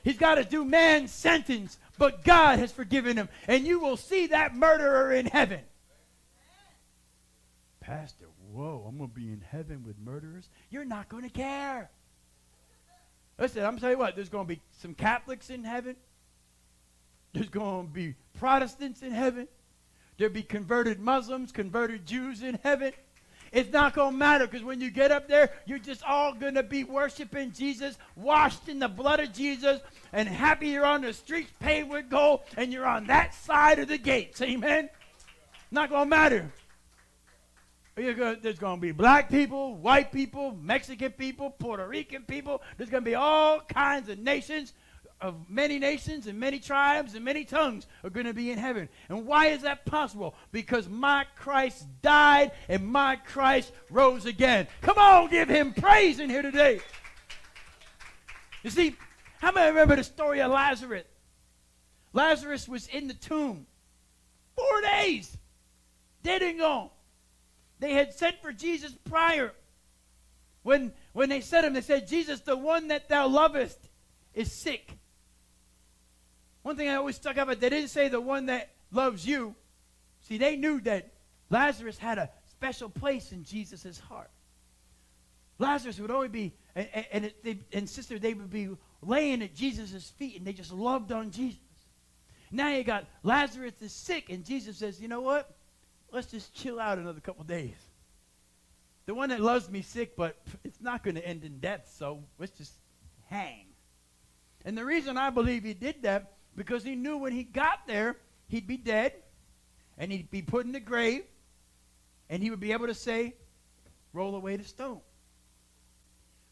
He's 0.03 0.17
got 0.17 0.35
to 0.35 0.45
do 0.45 0.63
man's 0.63 1.11
sentence, 1.11 1.77
but 1.97 2.23
God 2.23 2.59
has 2.59 2.71
forgiven 2.71 3.17
him. 3.17 3.27
And 3.47 3.67
you 3.67 3.79
will 3.79 3.97
see 3.97 4.27
that 4.27 4.55
murderer 4.55 5.11
in 5.11 5.25
heaven. 5.25 5.59
Pastor, 7.81 8.25
whoa, 8.51 8.85
I'm 8.87 8.97
going 8.97 9.09
to 9.09 9.15
be 9.15 9.27
in 9.27 9.43
heaven 9.51 9.83
with 9.85 9.99
murderers. 9.99 10.47
You're 10.69 10.85
not 10.85 11.09
going 11.09 11.23
to 11.23 11.29
care. 11.29 11.89
Listen, 13.37 13.65
I'm 13.65 13.77
telling 13.77 13.95
you 13.95 13.99
what, 13.99 14.15
there's 14.15 14.29
going 14.29 14.45
to 14.45 14.55
be 14.55 14.61
some 14.81 14.93
Catholics 14.93 15.49
in 15.49 15.63
heaven. 15.63 15.95
There's 17.33 17.49
going 17.49 17.87
to 17.87 17.93
be 17.93 18.15
Protestants 18.37 19.01
in 19.01 19.11
heaven. 19.11 19.47
There'll 20.19 20.33
be 20.33 20.43
converted 20.43 20.99
Muslims, 20.99 21.53
converted 21.53 22.05
Jews 22.05 22.43
in 22.43 22.59
heaven. 22.61 22.91
It's 23.53 23.71
not 23.71 23.93
going 23.93 24.11
to 24.11 24.17
matter 24.17 24.47
because 24.47 24.65
when 24.65 24.81
you 24.81 24.91
get 24.91 25.13
up 25.13 25.29
there, 25.29 25.49
you're 25.65 25.79
just 25.79 26.03
all 26.03 26.33
going 26.33 26.55
to 26.55 26.61
be 26.61 26.83
worshiping 26.83 27.53
Jesus, 27.53 27.97
washed 28.17 28.67
in 28.67 28.79
the 28.79 28.89
blood 28.89 29.21
of 29.21 29.31
Jesus, 29.31 29.79
and 30.11 30.27
happy 30.27 30.67
you're 30.67 30.85
on 30.85 31.03
the 31.03 31.13
streets 31.13 31.49
paved 31.61 31.89
with 31.89 32.09
gold 32.09 32.41
and 32.57 32.73
you're 32.73 32.85
on 32.85 33.07
that 33.07 33.33
side 33.33 33.79
of 33.79 33.87
the 33.87 33.97
gates. 33.97 34.41
Amen? 34.41 34.89
Not 35.71 35.89
going 35.89 36.03
to 36.03 36.09
matter. 36.09 36.51
there's 37.95 38.59
going 38.59 38.77
to 38.77 38.81
be 38.81 38.91
black 38.91 39.29
people, 39.29 39.77
white 39.77 40.11
people, 40.11 40.53
Mexican 40.61 41.13
people, 41.13 41.49
Puerto 41.49 41.87
Rican 41.87 42.23
people. 42.23 42.61
There's 42.75 42.89
going 42.89 43.05
to 43.05 43.09
be 43.09 43.15
all 43.15 43.61
kinds 43.61 44.09
of 44.09 44.19
nations 44.19 44.73
of 45.21 45.49
many 45.49 45.79
nations 45.79 46.27
and 46.27 46.39
many 46.39 46.59
tribes 46.59 47.13
and 47.13 47.25
many 47.25 47.43
tongues 47.43 47.87
are 48.03 48.09
going 48.09 48.25
to 48.25 48.33
be 48.33 48.51
in 48.51 48.57
heaven. 48.57 48.87
And 49.09 49.25
why 49.25 49.47
is 49.47 49.63
that 49.63 49.85
possible? 49.85 50.35
Because 50.51 50.87
my 50.87 51.25
Christ 51.35 51.85
died 52.01 52.51
and 52.69 52.87
my 52.87 53.17
Christ 53.17 53.71
rose 53.89 54.25
again. 54.25 54.67
Come 54.81 54.97
on, 54.97 55.29
give 55.29 55.49
him 55.49 55.73
praise 55.73 56.19
in 56.19 56.29
here 56.29 56.41
today. 56.41 56.79
You 58.63 58.69
see, 58.69 58.95
how 59.39 59.51
many 59.51 59.69
remember 59.69 59.95
the 59.95 60.03
story 60.03 60.41
of 60.41 60.51
Lazarus? 60.51 61.05
Lazarus 62.13 62.67
was 62.67 62.87
in 62.87 63.07
the 63.07 63.13
tomb 63.13 63.65
four 64.55 64.81
days, 64.81 65.37
dead 66.23 66.41
and 66.41 66.59
gone. 66.59 66.89
They 67.79 67.93
had 67.93 68.13
sent 68.13 68.41
for 68.41 68.51
Jesus 68.51 68.93
prior. 69.09 69.53
When, 70.63 70.91
when 71.13 71.29
they 71.29 71.39
sent 71.41 71.65
him, 71.65 71.73
they 71.73 71.81
said, 71.81 72.07
Jesus, 72.07 72.41
the 72.41 72.57
one 72.57 72.89
that 72.89 73.07
thou 73.07 73.27
lovest 73.27 73.79
is 74.33 74.51
sick. 74.51 74.98
One 76.61 76.75
thing 76.75 76.89
I 76.89 76.95
always 76.95 77.15
stuck 77.15 77.37
out, 77.37 77.47
but 77.47 77.59
they 77.59 77.69
didn't 77.69 77.89
say 77.89 78.07
the 78.07 78.21
one 78.21 78.47
that 78.47 78.69
loves 78.91 79.25
you. 79.25 79.55
See, 80.21 80.37
they 80.37 80.55
knew 80.55 80.81
that 80.81 81.13
Lazarus 81.49 81.97
had 81.97 82.17
a 82.17 82.29
special 82.49 82.89
place 82.89 83.31
in 83.31 83.43
Jesus' 83.43 83.99
heart. 83.99 84.29
Lazarus 85.57 85.99
would 85.99 86.11
only 86.11 86.27
be, 86.27 86.53
and, 86.75 86.87
and, 87.11 87.33
they, 87.43 87.59
and 87.73 87.89
sister, 87.89 88.17
they 88.17 88.33
would 88.33 88.49
be 88.49 88.69
laying 89.01 89.41
at 89.41 89.55
Jesus' 89.55 90.09
feet, 90.11 90.37
and 90.37 90.45
they 90.45 90.53
just 90.53 90.71
loved 90.71 91.11
on 91.11 91.31
Jesus. 91.31 91.59
Now 92.51 92.71
you 92.71 92.83
got 92.83 93.05
Lazarus 93.23 93.73
is 93.81 93.93
sick, 93.93 94.29
and 94.29 94.43
Jesus 94.43 94.77
says, 94.77 95.01
you 95.01 95.07
know 95.07 95.21
what? 95.21 95.55
Let's 96.11 96.27
just 96.27 96.53
chill 96.53 96.79
out 96.79 96.97
another 96.97 97.19
couple 97.19 97.43
days. 97.43 97.75
The 99.05 99.13
one 99.13 99.29
that 99.29 99.39
loves 99.39 99.69
me 99.69 99.81
sick, 99.81 100.15
but 100.15 100.37
it's 100.63 100.81
not 100.81 101.03
going 101.03 101.15
to 101.15 101.27
end 101.27 101.43
in 101.43 101.59
death, 101.59 101.93
so 101.97 102.23
let's 102.37 102.57
just 102.57 102.73
hang. 103.27 103.65
And 104.65 104.77
the 104.77 104.85
reason 104.85 105.17
I 105.17 105.29
believe 105.29 105.63
he 105.63 105.73
did 105.73 106.03
that 106.03 106.33
because 106.59 106.83
he 106.83 106.93
knew 106.93 107.15
when 107.15 107.31
he 107.31 107.43
got 107.43 107.87
there, 107.87 108.17
he'd 108.49 108.67
be 108.67 108.75
dead 108.75 109.13
and 109.97 110.11
he'd 110.11 110.29
be 110.29 110.41
put 110.41 110.65
in 110.65 110.73
the 110.73 110.79
grave 110.81 111.23
and 112.29 112.43
he 112.43 112.49
would 112.49 112.59
be 112.59 112.73
able 112.73 112.87
to 112.87 112.93
say, 112.93 113.33
roll 114.11 114.35
away 114.35 114.57
the 114.57 114.65
stone. 114.65 114.99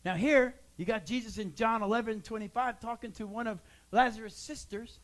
Now, 0.06 0.16
here, 0.16 0.56
you 0.78 0.86
got 0.86 1.06
Jesus 1.06 1.38
in 1.38 1.56
John 1.56 1.84
11 1.84 2.22
25 2.22 2.80
talking 2.80 3.12
to 3.12 3.28
one 3.28 3.48
of 3.48 3.60
Lazarus' 3.92 4.38
sisters. 4.38 5.00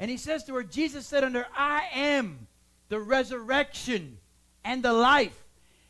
And 0.00 0.10
he 0.10 0.16
says 0.16 0.42
to 0.46 0.54
her, 0.56 0.64
Jesus 0.64 1.06
said 1.06 1.22
unto 1.22 1.38
her, 1.38 1.46
I 1.56 1.84
am 1.94 2.48
the 2.88 2.98
resurrection 2.98 4.18
and 4.64 4.82
the 4.82 4.92
life. 4.92 5.44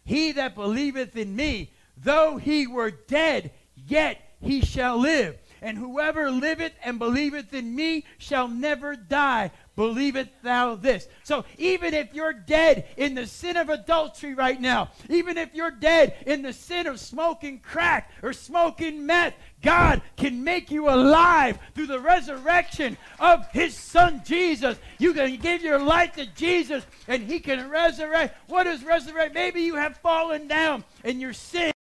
He 0.05 0.33
that 0.33 0.55
believeth 0.55 1.17
in 1.17 1.35
me, 1.35 1.73
though 1.97 2.37
he 2.37 2.67
were 2.67 2.91
dead, 2.91 3.53
yet 3.75 4.21
he 4.43 4.61
shall 4.61 4.99
live 4.99 5.39
and 5.64 5.78
whoever 5.78 6.30
liveth 6.30 6.75
and 6.85 6.99
believeth 6.99 7.54
in 7.54 7.75
me 7.75 8.04
shall 8.18 8.47
never 8.47 8.94
die. 8.94 9.50
Believeth 9.76 10.28
thou 10.42 10.75
this? 10.76 11.09
So 11.25 11.47
even 11.56 11.94
if 11.94 12.12
you're 12.12 12.35
dead 12.35 12.87
in 12.99 13.14
the 13.14 13.26
sin 13.26 13.56
of 13.56 13.71
adultery 13.71 14.35
right 14.35 14.61
now, 14.61 14.90
even 15.09 15.38
if 15.38 15.54
you're 15.54 15.71
dead 15.71 16.16
in 16.26 16.42
the 16.42 16.52
sin 16.52 16.87
of 16.87 17.00
smoking 17.00 17.61
crack 17.61 18.12
or 18.23 18.35
smoking 18.35 19.06
meth, 19.06 19.35
God 19.62 20.02
can 20.16 20.44
make 20.44 20.71
you 20.71 20.90
alive 20.90 21.59
through 21.75 21.87
the 21.87 21.99
resurrection 21.99 22.99
of 23.18 23.49
his 23.50 23.75
son 23.75 24.21
Jesus. 24.23 24.76
You 24.99 25.14
can 25.14 25.38
give 25.38 25.62
your 25.62 25.78
life 25.78 26.12
to 26.16 26.26
Jesus 26.26 26.85
and 27.09 27.23
he 27.23 27.40
can 27.40 27.71
resurrect. 27.71 28.37
What 28.49 28.66
is 28.66 28.85
resurrect? 28.85 29.35
Maybe 29.35 29.62
you 29.62 29.76
have 29.76 29.97
fallen 29.97 30.47
down 30.47 30.85
in 31.02 31.21
your 31.21 31.33
sin 31.33 31.74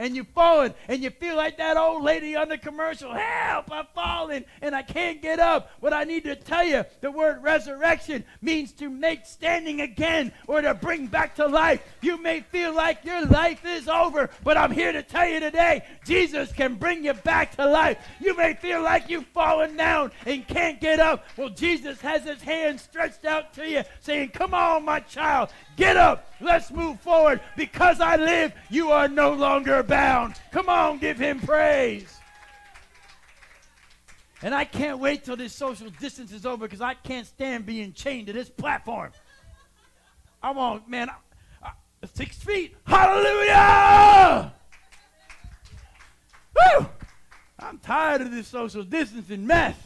and 0.00 0.16
you've 0.16 0.28
fallen 0.28 0.72
and 0.88 1.02
you 1.02 1.10
feel 1.10 1.36
like 1.36 1.58
that 1.58 1.76
old 1.76 2.02
lady 2.02 2.34
on 2.34 2.48
the 2.48 2.56
commercial 2.56 3.12
help 3.12 3.70
i'm 3.70 3.86
falling 3.94 4.42
and 4.62 4.74
i 4.74 4.80
can't 4.82 5.20
get 5.20 5.38
up 5.38 5.70
what 5.80 5.92
i 5.92 6.04
need 6.04 6.24
to 6.24 6.34
tell 6.34 6.64
you 6.64 6.82
the 7.02 7.10
word 7.10 7.40
resurrection 7.42 8.24
means 8.40 8.72
to 8.72 8.88
make 8.88 9.26
standing 9.26 9.82
again 9.82 10.32
or 10.46 10.62
to 10.62 10.72
bring 10.72 11.06
back 11.06 11.34
to 11.34 11.46
life 11.46 11.82
you 12.00 12.20
may 12.20 12.40
feel 12.40 12.74
like 12.74 13.04
your 13.04 13.26
life 13.26 13.64
is 13.66 13.88
over 13.88 14.30
but 14.42 14.56
i'm 14.56 14.72
here 14.72 14.90
to 14.90 15.02
tell 15.02 15.28
you 15.28 15.38
today 15.38 15.84
jesus 16.06 16.50
can 16.50 16.76
bring 16.76 17.04
you 17.04 17.12
back 17.12 17.54
to 17.54 17.66
life 17.66 17.98
you 18.20 18.34
may 18.38 18.54
feel 18.54 18.82
like 18.82 19.10
you've 19.10 19.26
fallen 19.26 19.76
down 19.76 20.10
and 20.24 20.48
can't 20.48 20.80
get 20.80 20.98
up 20.98 21.26
well 21.36 21.50
jesus 21.50 22.00
has 22.00 22.24
his 22.24 22.40
hand 22.40 22.80
stretched 22.80 23.26
out 23.26 23.52
to 23.52 23.68
you 23.68 23.82
saying 24.00 24.30
come 24.30 24.54
on 24.54 24.82
my 24.82 24.98
child 25.00 25.50
Get 25.80 25.96
up. 25.96 26.30
Let's 26.42 26.70
move 26.70 27.00
forward. 27.00 27.40
Because 27.56 28.00
I 28.00 28.16
live, 28.16 28.52
you 28.68 28.90
are 28.90 29.08
no 29.08 29.32
longer 29.32 29.82
Come 29.90 30.68
on, 30.68 30.98
give 30.98 31.18
him 31.18 31.40
praise. 31.40 32.18
And 34.42 34.54
I 34.54 34.64
can't 34.64 34.98
wait 34.98 35.24
till 35.24 35.36
this 35.36 35.52
social 35.52 35.90
distance 35.90 36.32
is 36.32 36.46
over 36.46 36.66
because 36.66 36.80
I 36.80 36.94
can't 36.94 37.26
stand 37.26 37.66
being 37.66 37.92
chained 37.92 38.28
to 38.28 38.32
this 38.32 38.48
platform. 38.48 39.12
I 40.42 40.52
want, 40.52 40.88
man, 40.88 41.10
I, 41.10 41.14
I, 41.62 41.72
six 42.14 42.36
feet. 42.36 42.74
Hallelujah! 42.86 44.52
Woo! 46.54 46.86
I'm 47.58 47.78
tired 47.78 48.22
of 48.22 48.30
this 48.30 48.48
social 48.48 48.82
distancing 48.82 49.46
mess. 49.46 49.76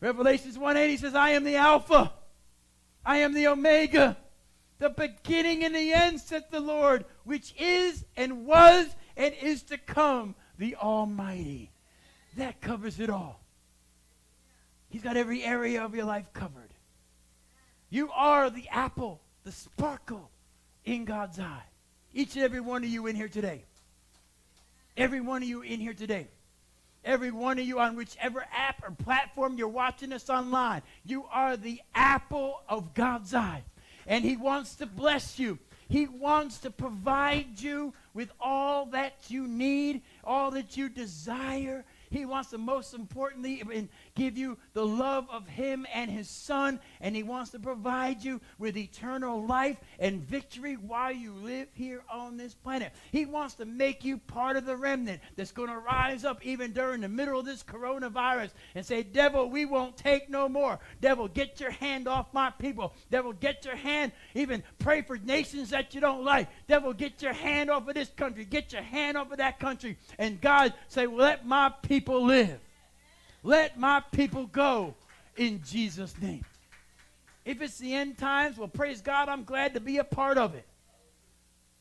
Revelations 0.00 0.56
180 0.56 0.96
says, 0.98 1.14
I 1.14 1.30
am 1.30 1.42
the 1.42 1.56
Alpha 1.56 2.12
I 3.08 3.18
am 3.18 3.32
the 3.32 3.46
Omega, 3.46 4.18
the 4.78 4.90
beginning 4.90 5.64
and 5.64 5.74
the 5.74 5.92
end, 5.92 6.20
said 6.20 6.44
the 6.50 6.60
Lord, 6.60 7.04
which 7.24 7.54
is 7.58 8.04
and 8.16 8.46
was 8.46 8.86
and 9.16 9.34
is 9.42 9.62
to 9.64 9.78
come, 9.78 10.34
the 10.58 10.76
Almighty. 10.76 11.70
That 12.36 12.60
covers 12.60 13.00
it 13.00 13.10
all. 13.10 13.40
He's 14.88 15.02
got 15.02 15.16
every 15.16 15.42
area 15.42 15.84
of 15.84 15.94
your 15.94 16.04
life 16.04 16.32
covered. 16.32 16.72
You 17.90 18.10
are 18.12 18.50
the 18.50 18.68
apple, 18.70 19.20
the 19.44 19.52
sparkle 19.52 20.30
in 20.84 21.04
God's 21.04 21.38
eye. 21.38 21.64
Each 22.14 22.36
and 22.36 22.44
every 22.44 22.60
one 22.60 22.84
of 22.84 22.90
you 22.90 23.06
in 23.06 23.16
here 23.16 23.28
today. 23.28 23.64
Every 24.96 25.20
one 25.20 25.42
of 25.42 25.48
you 25.48 25.62
in 25.62 25.80
here 25.80 25.94
today 25.94 26.28
every 27.04 27.30
one 27.30 27.58
of 27.58 27.64
you 27.64 27.80
on 27.80 27.96
whichever 27.96 28.44
app 28.52 28.82
or 28.86 28.90
platform 28.90 29.56
you're 29.56 29.66
watching 29.66 30.12
us 30.12 30.28
online. 30.28 30.82
You 31.04 31.24
are 31.32 31.56
the 31.56 31.80
apple 31.94 32.60
of 32.68 32.94
God's 32.94 33.34
eye. 33.34 33.64
And 34.08 34.24
He 34.24 34.36
wants 34.36 34.74
to 34.76 34.86
bless 34.86 35.38
you. 35.38 35.58
He 35.88 36.06
wants 36.06 36.58
to 36.60 36.70
provide 36.70 37.60
you 37.60 37.94
with 38.12 38.32
all 38.40 38.86
that 38.86 39.14
you 39.28 39.46
need, 39.46 40.02
all 40.24 40.50
that 40.50 40.76
you 40.76 40.88
desire. 40.88 41.84
He 42.10 42.24
wants 42.24 42.50
to 42.50 42.58
most 42.58 42.94
importantly 42.94 43.62
give 44.14 44.38
you 44.38 44.58
the 44.72 44.86
love 44.86 45.26
of 45.30 45.46
Him 45.46 45.86
and 45.92 46.10
His 46.10 46.28
Son, 46.28 46.80
and 47.00 47.14
He 47.14 47.22
wants 47.22 47.50
to 47.50 47.58
provide 47.58 48.22
you 48.22 48.40
with 48.58 48.76
eternal 48.76 49.44
life 49.44 49.78
and 49.98 50.22
victory 50.22 50.74
while 50.76 51.12
you 51.12 51.32
live 51.32 51.68
here 51.72 52.02
on 52.10 52.36
this 52.36 52.54
planet. 52.54 52.92
He 53.12 53.26
wants 53.26 53.54
to 53.54 53.64
make 53.64 54.04
you 54.04 54.18
part 54.18 54.56
of 54.56 54.64
the 54.64 54.76
remnant 54.76 55.20
that's 55.36 55.52
going 55.52 55.68
to 55.68 55.78
rise 55.78 56.24
up 56.24 56.44
even 56.44 56.72
during 56.72 57.00
the 57.00 57.08
middle 57.08 57.40
of 57.40 57.46
this 57.46 57.62
coronavirus 57.62 58.50
and 58.74 58.84
say, 58.84 59.02
Devil, 59.02 59.50
we 59.50 59.64
won't 59.64 59.96
take 59.96 60.28
no 60.30 60.48
more. 60.48 60.78
Devil, 61.00 61.28
get 61.28 61.60
your 61.60 61.70
hand 61.70 62.08
off 62.08 62.32
my 62.32 62.50
people. 62.50 62.94
Devil, 63.10 63.32
get 63.32 63.64
your 63.64 63.76
hand, 63.76 64.12
even 64.34 64.62
pray 64.78 65.02
for 65.02 65.18
nations 65.18 65.70
that 65.70 65.94
you 65.94 66.00
don't 66.00 66.24
like. 66.24 66.48
Devil, 66.66 66.92
get 66.92 67.22
your 67.22 67.32
hand 67.32 67.70
off 67.70 67.88
of 67.88 67.94
this 67.94 68.10
country. 68.16 68.44
Get 68.44 68.72
your 68.72 68.82
hand 68.82 69.16
off 69.16 69.30
of 69.30 69.38
that 69.38 69.58
country. 69.58 69.96
And 70.18 70.40
God 70.40 70.74
say, 70.88 71.06
let 71.06 71.46
my 71.46 71.70
people 71.98 72.24
live. 72.24 72.60
Let 73.42 73.76
my 73.76 74.00
people 74.12 74.46
go 74.46 74.94
in 75.36 75.60
Jesus' 75.66 76.14
name. 76.20 76.44
If 77.44 77.60
it's 77.60 77.78
the 77.78 77.92
end 77.92 78.18
times, 78.18 78.56
well, 78.56 78.68
praise 78.68 79.00
God, 79.00 79.28
I'm 79.28 79.42
glad 79.42 79.74
to 79.74 79.80
be 79.80 79.98
a 79.98 80.04
part 80.04 80.38
of 80.38 80.54
it. 80.54 80.64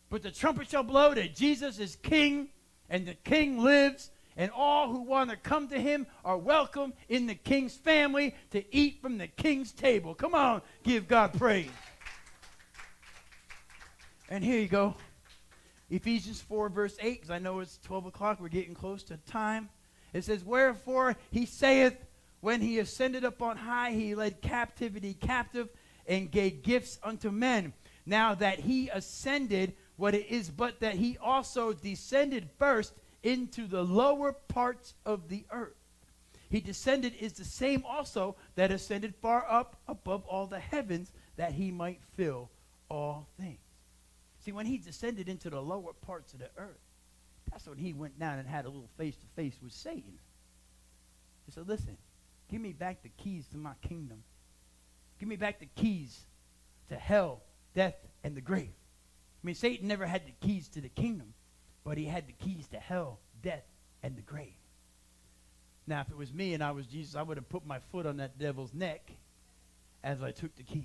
But 0.09 0.23
the 0.23 0.31
trumpet 0.31 0.71
shall 0.71 0.81
blow 0.81 1.13
that 1.13 1.35
Jesus 1.35 1.77
is 1.77 1.97
king 1.97 2.49
and 2.89 3.05
the 3.05 3.13
king 3.13 3.59
lives, 3.59 4.09
and 4.35 4.49
all 4.55 4.91
who 4.91 5.01
want 5.01 5.29
to 5.29 5.35
come 5.35 5.67
to 5.67 5.79
him 5.79 6.07
are 6.25 6.37
welcome 6.37 6.93
in 7.09 7.27
the 7.27 7.35
king's 7.35 7.75
family 7.75 8.33
to 8.49 8.63
eat 8.75 8.99
from 9.03 9.19
the 9.19 9.27
king's 9.27 9.71
table. 9.71 10.15
Come 10.15 10.33
on, 10.33 10.63
give 10.81 11.07
God 11.07 11.33
praise. 11.33 11.69
And 14.29 14.43
here 14.43 14.59
you 14.59 14.67
go. 14.67 14.95
Ephesians 15.91 16.41
4, 16.41 16.69
verse 16.69 16.97
8, 16.99 17.13
because 17.13 17.29
I 17.29 17.37
know 17.37 17.59
it's 17.59 17.77
12 17.83 18.07
o'clock. 18.07 18.39
We're 18.41 18.47
getting 18.47 18.73
close 18.73 19.03
to 19.03 19.17
time. 19.17 19.69
It 20.17 20.23
says, 20.23 20.43
Wherefore 20.43 21.15
he 21.29 21.45
saith, 21.45 21.95
When 22.41 22.59
he 22.59 22.79
ascended 22.79 23.23
up 23.23 23.41
on 23.41 23.55
high, 23.55 23.91
he 23.91 24.15
led 24.15 24.41
captivity 24.41 25.13
captive 25.13 25.69
and 26.07 26.31
gave 26.31 26.63
gifts 26.63 26.97
unto 27.03 27.29
men. 27.29 27.73
Now 28.03 28.33
that 28.33 28.59
he 28.59 28.89
ascended, 28.89 29.73
what 29.95 30.15
it 30.15 30.27
is 30.27 30.49
but 30.49 30.79
that 30.79 30.95
he 30.95 31.17
also 31.19 31.71
descended 31.71 32.49
first 32.57 32.93
into 33.21 33.67
the 33.67 33.83
lower 33.83 34.31
parts 34.33 34.95
of 35.05 35.29
the 35.29 35.45
earth. 35.51 35.75
He 36.49 36.61
descended 36.61 37.13
is 37.19 37.33
the 37.33 37.45
same 37.45 37.83
also 37.85 38.37
that 38.55 38.71
ascended 38.71 39.13
far 39.21 39.45
up 39.47 39.75
above 39.87 40.25
all 40.25 40.47
the 40.47 40.59
heavens 40.59 41.11
that 41.35 41.51
he 41.51 41.69
might 41.69 41.99
fill 42.15 42.49
all 42.89 43.27
things. 43.39 43.59
See, 44.39 44.51
when 44.51 44.65
he 44.65 44.77
descended 44.77 45.29
into 45.29 45.49
the 45.49 45.61
lower 45.61 45.93
parts 45.93 46.33
of 46.33 46.39
the 46.39 46.49
earth, 46.57 46.79
that's 47.51 47.67
when 47.67 47.77
he 47.77 47.93
went 47.93 48.19
down 48.19 48.39
and 48.39 48.47
had 48.47 48.65
a 48.65 48.69
little 48.69 48.89
face 48.97 49.15
to 49.15 49.25
face 49.35 49.57
with 49.61 49.71
Satan. 49.71 50.19
He 51.45 51.51
said, 51.51 51.67
Listen, 51.67 51.97
give 52.49 52.61
me 52.61 52.73
back 52.73 53.03
the 53.03 53.09
keys 53.09 53.47
to 53.47 53.57
my 53.57 53.73
kingdom. 53.81 54.23
Give 55.19 55.29
me 55.29 55.35
back 55.35 55.59
the 55.59 55.69
keys 55.75 56.25
to 56.89 56.95
hell, 56.95 57.41
death, 57.73 57.95
and 58.23 58.35
the 58.35 58.41
grave. 58.41 58.73
I 59.43 59.47
mean, 59.47 59.55
Satan 59.55 59.87
never 59.87 60.05
had 60.05 60.25
the 60.25 60.33
keys 60.45 60.67
to 60.69 60.81
the 60.81 60.89
kingdom, 60.89 61.33
but 61.83 61.97
he 61.97 62.05
had 62.05 62.27
the 62.27 62.33
keys 62.33 62.67
to 62.69 62.77
hell, 62.77 63.19
death, 63.41 63.63
and 64.03 64.15
the 64.15 64.21
grave. 64.21 64.53
Now, 65.85 66.01
if 66.01 66.09
it 66.09 66.17
was 66.17 66.33
me 66.33 66.53
and 66.53 66.61
I 66.61 66.71
was 66.71 66.85
Jesus, 66.85 67.15
I 67.15 67.21
would 67.21 67.37
have 67.37 67.47
put 67.47 67.65
my 67.65 67.79
foot 67.79 68.05
on 68.05 68.17
that 68.17 68.37
devil's 68.37 68.73
neck 68.73 69.11
as 70.03 70.21
I 70.21 70.31
took 70.31 70.55
the 70.55 70.63
keys. 70.63 70.83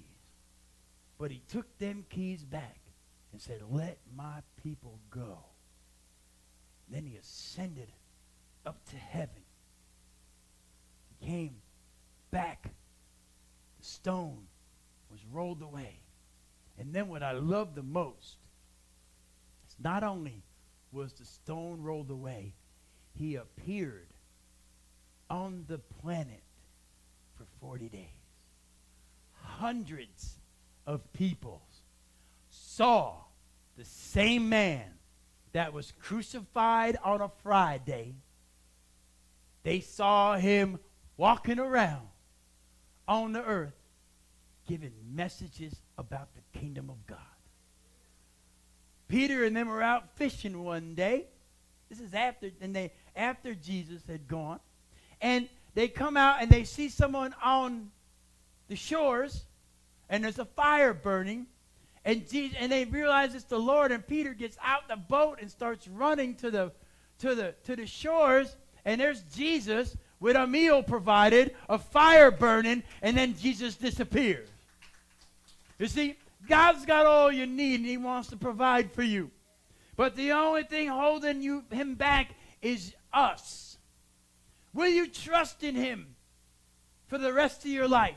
But 1.18 1.30
he 1.30 1.42
took 1.48 1.78
them 1.78 2.04
keys 2.08 2.44
back 2.44 2.78
and 3.32 3.40
said, 3.40 3.62
Let 3.68 3.98
my 4.16 4.42
people 4.62 5.00
go. 5.10 5.38
Then 6.88 7.06
he 7.06 7.16
ascended 7.16 7.88
up 8.66 8.84
to 8.90 8.96
heaven. 8.96 9.42
He 11.08 11.26
came 11.26 11.56
back. 12.30 12.70
The 13.78 13.84
stone 13.84 14.46
was 15.10 15.20
rolled 15.32 15.62
away. 15.62 16.00
And 16.78 16.92
then 16.92 17.08
what 17.08 17.22
I 17.22 17.32
love 17.32 17.74
the 17.74 17.82
most 17.82 18.36
is 19.68 19.76
not 19.82 20.02
only 20.02 20.42
was 20.90 21.12
the 21.12 21.24
stone 21.24 21.82
rolled 21.82 22.10
away, 22.10 22.54
he 23.14 23.36
appeared 23.36 24.08
on 25.30 25.64
the 25.68 25.78
planet 25.78 26.42
for 27.36 27.44
40 27.60 27.88
days. 27.88 28.06
Hundreds 29.40 30.36
of 30.86 31.12
people 31.12 31.62
saw 32.48 33.14
the 33.76 33.84
same 33.84 34.48
man 34.48 34.84
that 35.52 35.72
was 35.72 35.92
crucified 36.00 36.96
on 37.04 37.20
a 37.20 37.30
Friday. 37.42 38.14
They 39.62 39.80
saw 39.80 40.36
him 40.36 40.78
walking 41.16 41.58
around 41.58 42.08
on 43.06 43.32
the 43.32 43.44
earth 43.44 43.74
giving 44.66 44.92
messages 45.14 45.74
about 45.98 46.28
the 46.34 46.58
kingdom 46.58 46.88
of 46.88 47.06
God. 47.06 47.18
Peter 49.08 49.44
and 49.44 49.54
them 49.54 49.68
were 49.68 49.82
out 49.82 50.16
fishing 50.16 50.64
one 50.64 50.94
day. 50.94 51.26
This 51.90 52.00
is 52.00 52.14
after 52.14 52.50
and 52.60 52.74
they 52.74 52.92
after 53.14 53.54
Jesus 53.54 54.00
had 54.08 54.26
gone. 54.26 54.60
And 55.20 55.48
they 55.74 55.88
come 55.88 56.16
out 56.16 56.40
and 56.40 56.50
they 56.50 56.64
see 56.64 56.88
someone 56.88 57.34
on 57.42 57.90
the 58.68 58.76
shores 58.76 59.44
and 60.08 60.24
there's 60.24 60.38
a 60.38 60.44
fire 60.44 60.94
burning 60.94 61.46
and 62.04 62.28
Jesus, 62.28 62.56
and 62.60 62.70
they 62.70 62.84
realize 62.84 63.34
it's 63.34 63.44
the 63.44 63.58
Lord 63.58 63.92
and 63.92 64.06
Peter 64.06 64.34
gets 64.34 64.56
out 64.62 64.88
the 64.88 64.96
boat 64.96 65.38
and 65.40 65.50
starts 65.50 65.86
running 65.88 66.34
to 66.36 66.50
the 66.50 66.72
to 67.18 67.34
the 67.34 67.54
to 67.64 67.76
the 67.76 67.86
shores 67.86 68.56
and 68.84 69.00
there's 69.00 69.22
Jesus 69.34 69.96
with 70.20 70.36
a 70.36 70.46
meal 70.46 70.82
provided, 70.82 71.54
a 71.68 71.78
fire 71.78 72.30
burning, 72.30 72.82
and 73.00 73.16
then 73.16 73.36
Jesus 73.36 73.74
disappears. 73.74 74.48
You 75.78 75.86
see, 75.88 76.16
God's 76.48 76.86
got 76.86 77.06
all 77.06 77.30
you 77.30 77.46
need 77.46 77.80
and 77.80 77.88
he 77.88 77.96
wants 77.96 78.28
to 78.28 78.36
provide 78.36 78.92
for 78.92 79.02
you. 79.02 79.30
But 79.96 80.16
the 80.16 80.32
only 80.32 80.62
thing 80.62 80.88
holding 80.88 81.42
you 81.42 81.64
him 81.70 81.94
back 81.94 82.34
is 82.60 82.94
us. 83.12 83.76
Will 84.72 84.88
you 84.88 85.06
trust 85.06 85.62
in 85.62 85.74
him 85.74 86.14
for 87.08 87.18
the 87.18 87.32
rest 87.32 87.64
of 87.64 87.70
your 87.70 87.88
life? 87.88 88.16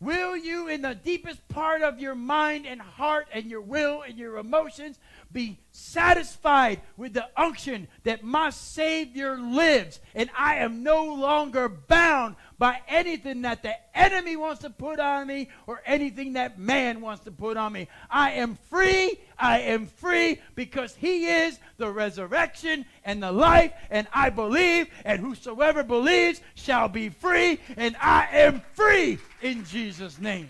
Will 0.00 0.34
you, 0.34 0.66
in 0.68 0.80
the 0.80 0.94
deepest 0.94 1.46
part 1.48 1.82
of 1.82 2.00
your 2.00 2.14
mind 2.14 2.66
and 2.66 2.80
heart 2.80 3.26
and 3.34 3.50
your 3.50 3.60
will 3.60 4.00
and 4.00 4.16
your 4.16 4.38
emotions, 4.38 4.98
be 5.30 5.58
satisfied 5.72 6.80
with 6.96 7.12
the 7.12 7.28
unction 7.36 7.86
that 8.04 8.24
my 8.24 8.48
Savior 8.48 9.38
lives 9.38 10.00
and 10.14 10.30
I 10.36 10.56
am 10.56 10.82
no 10.82 11.04
longer 11.04 11.68
bound 11.68 12.36
by 12.60 12.78
anything 12.88 13.40
that 13.40 13.62
the 13.62 13.74
enemy 13.94 14.36
wants 14.36 14.60
to 14.60 14.68
put 14.68 15.00
on 15.00 15.26
me 15.26 15.48
or 15.66 15.80
anything 15.86 16.34
that 16.34 16.58
man 16.58 17.00
wants 17.00 17.24
to 17.24 17.30
put 17.30 17.56
on 17.56 17.72
me. 17.72 17.88
I 18.10 18.32
am 18.32 18.58
free. 18.68 19.18
I 19.38 19.60
am 19.60 19.86
free 19.86 20.38
because 20.54 20.94
he 20.94 21.26
is 21.26 21.58
the 21.78 21.90
resurrection 21.90 22.84
and 23.02 23.22
the 23.22 23.32
life, 23.32 23.72
and 23.90 24.06
I 24.12 24.28
believe, 24.28 24.88
and 25.06 25.20
whosoever 25.20 25.82
believes 25.82 26.42
shall 26.54 26.88
be 26.88 27.08
free, 27.08 27.58
and 27.78 27.96
I 27.98 28.28
am 28.30 28.60
free 28.74 29.18
in 29.40 29.64
Jesus' 29.64 30.20
name. 30.20 30.48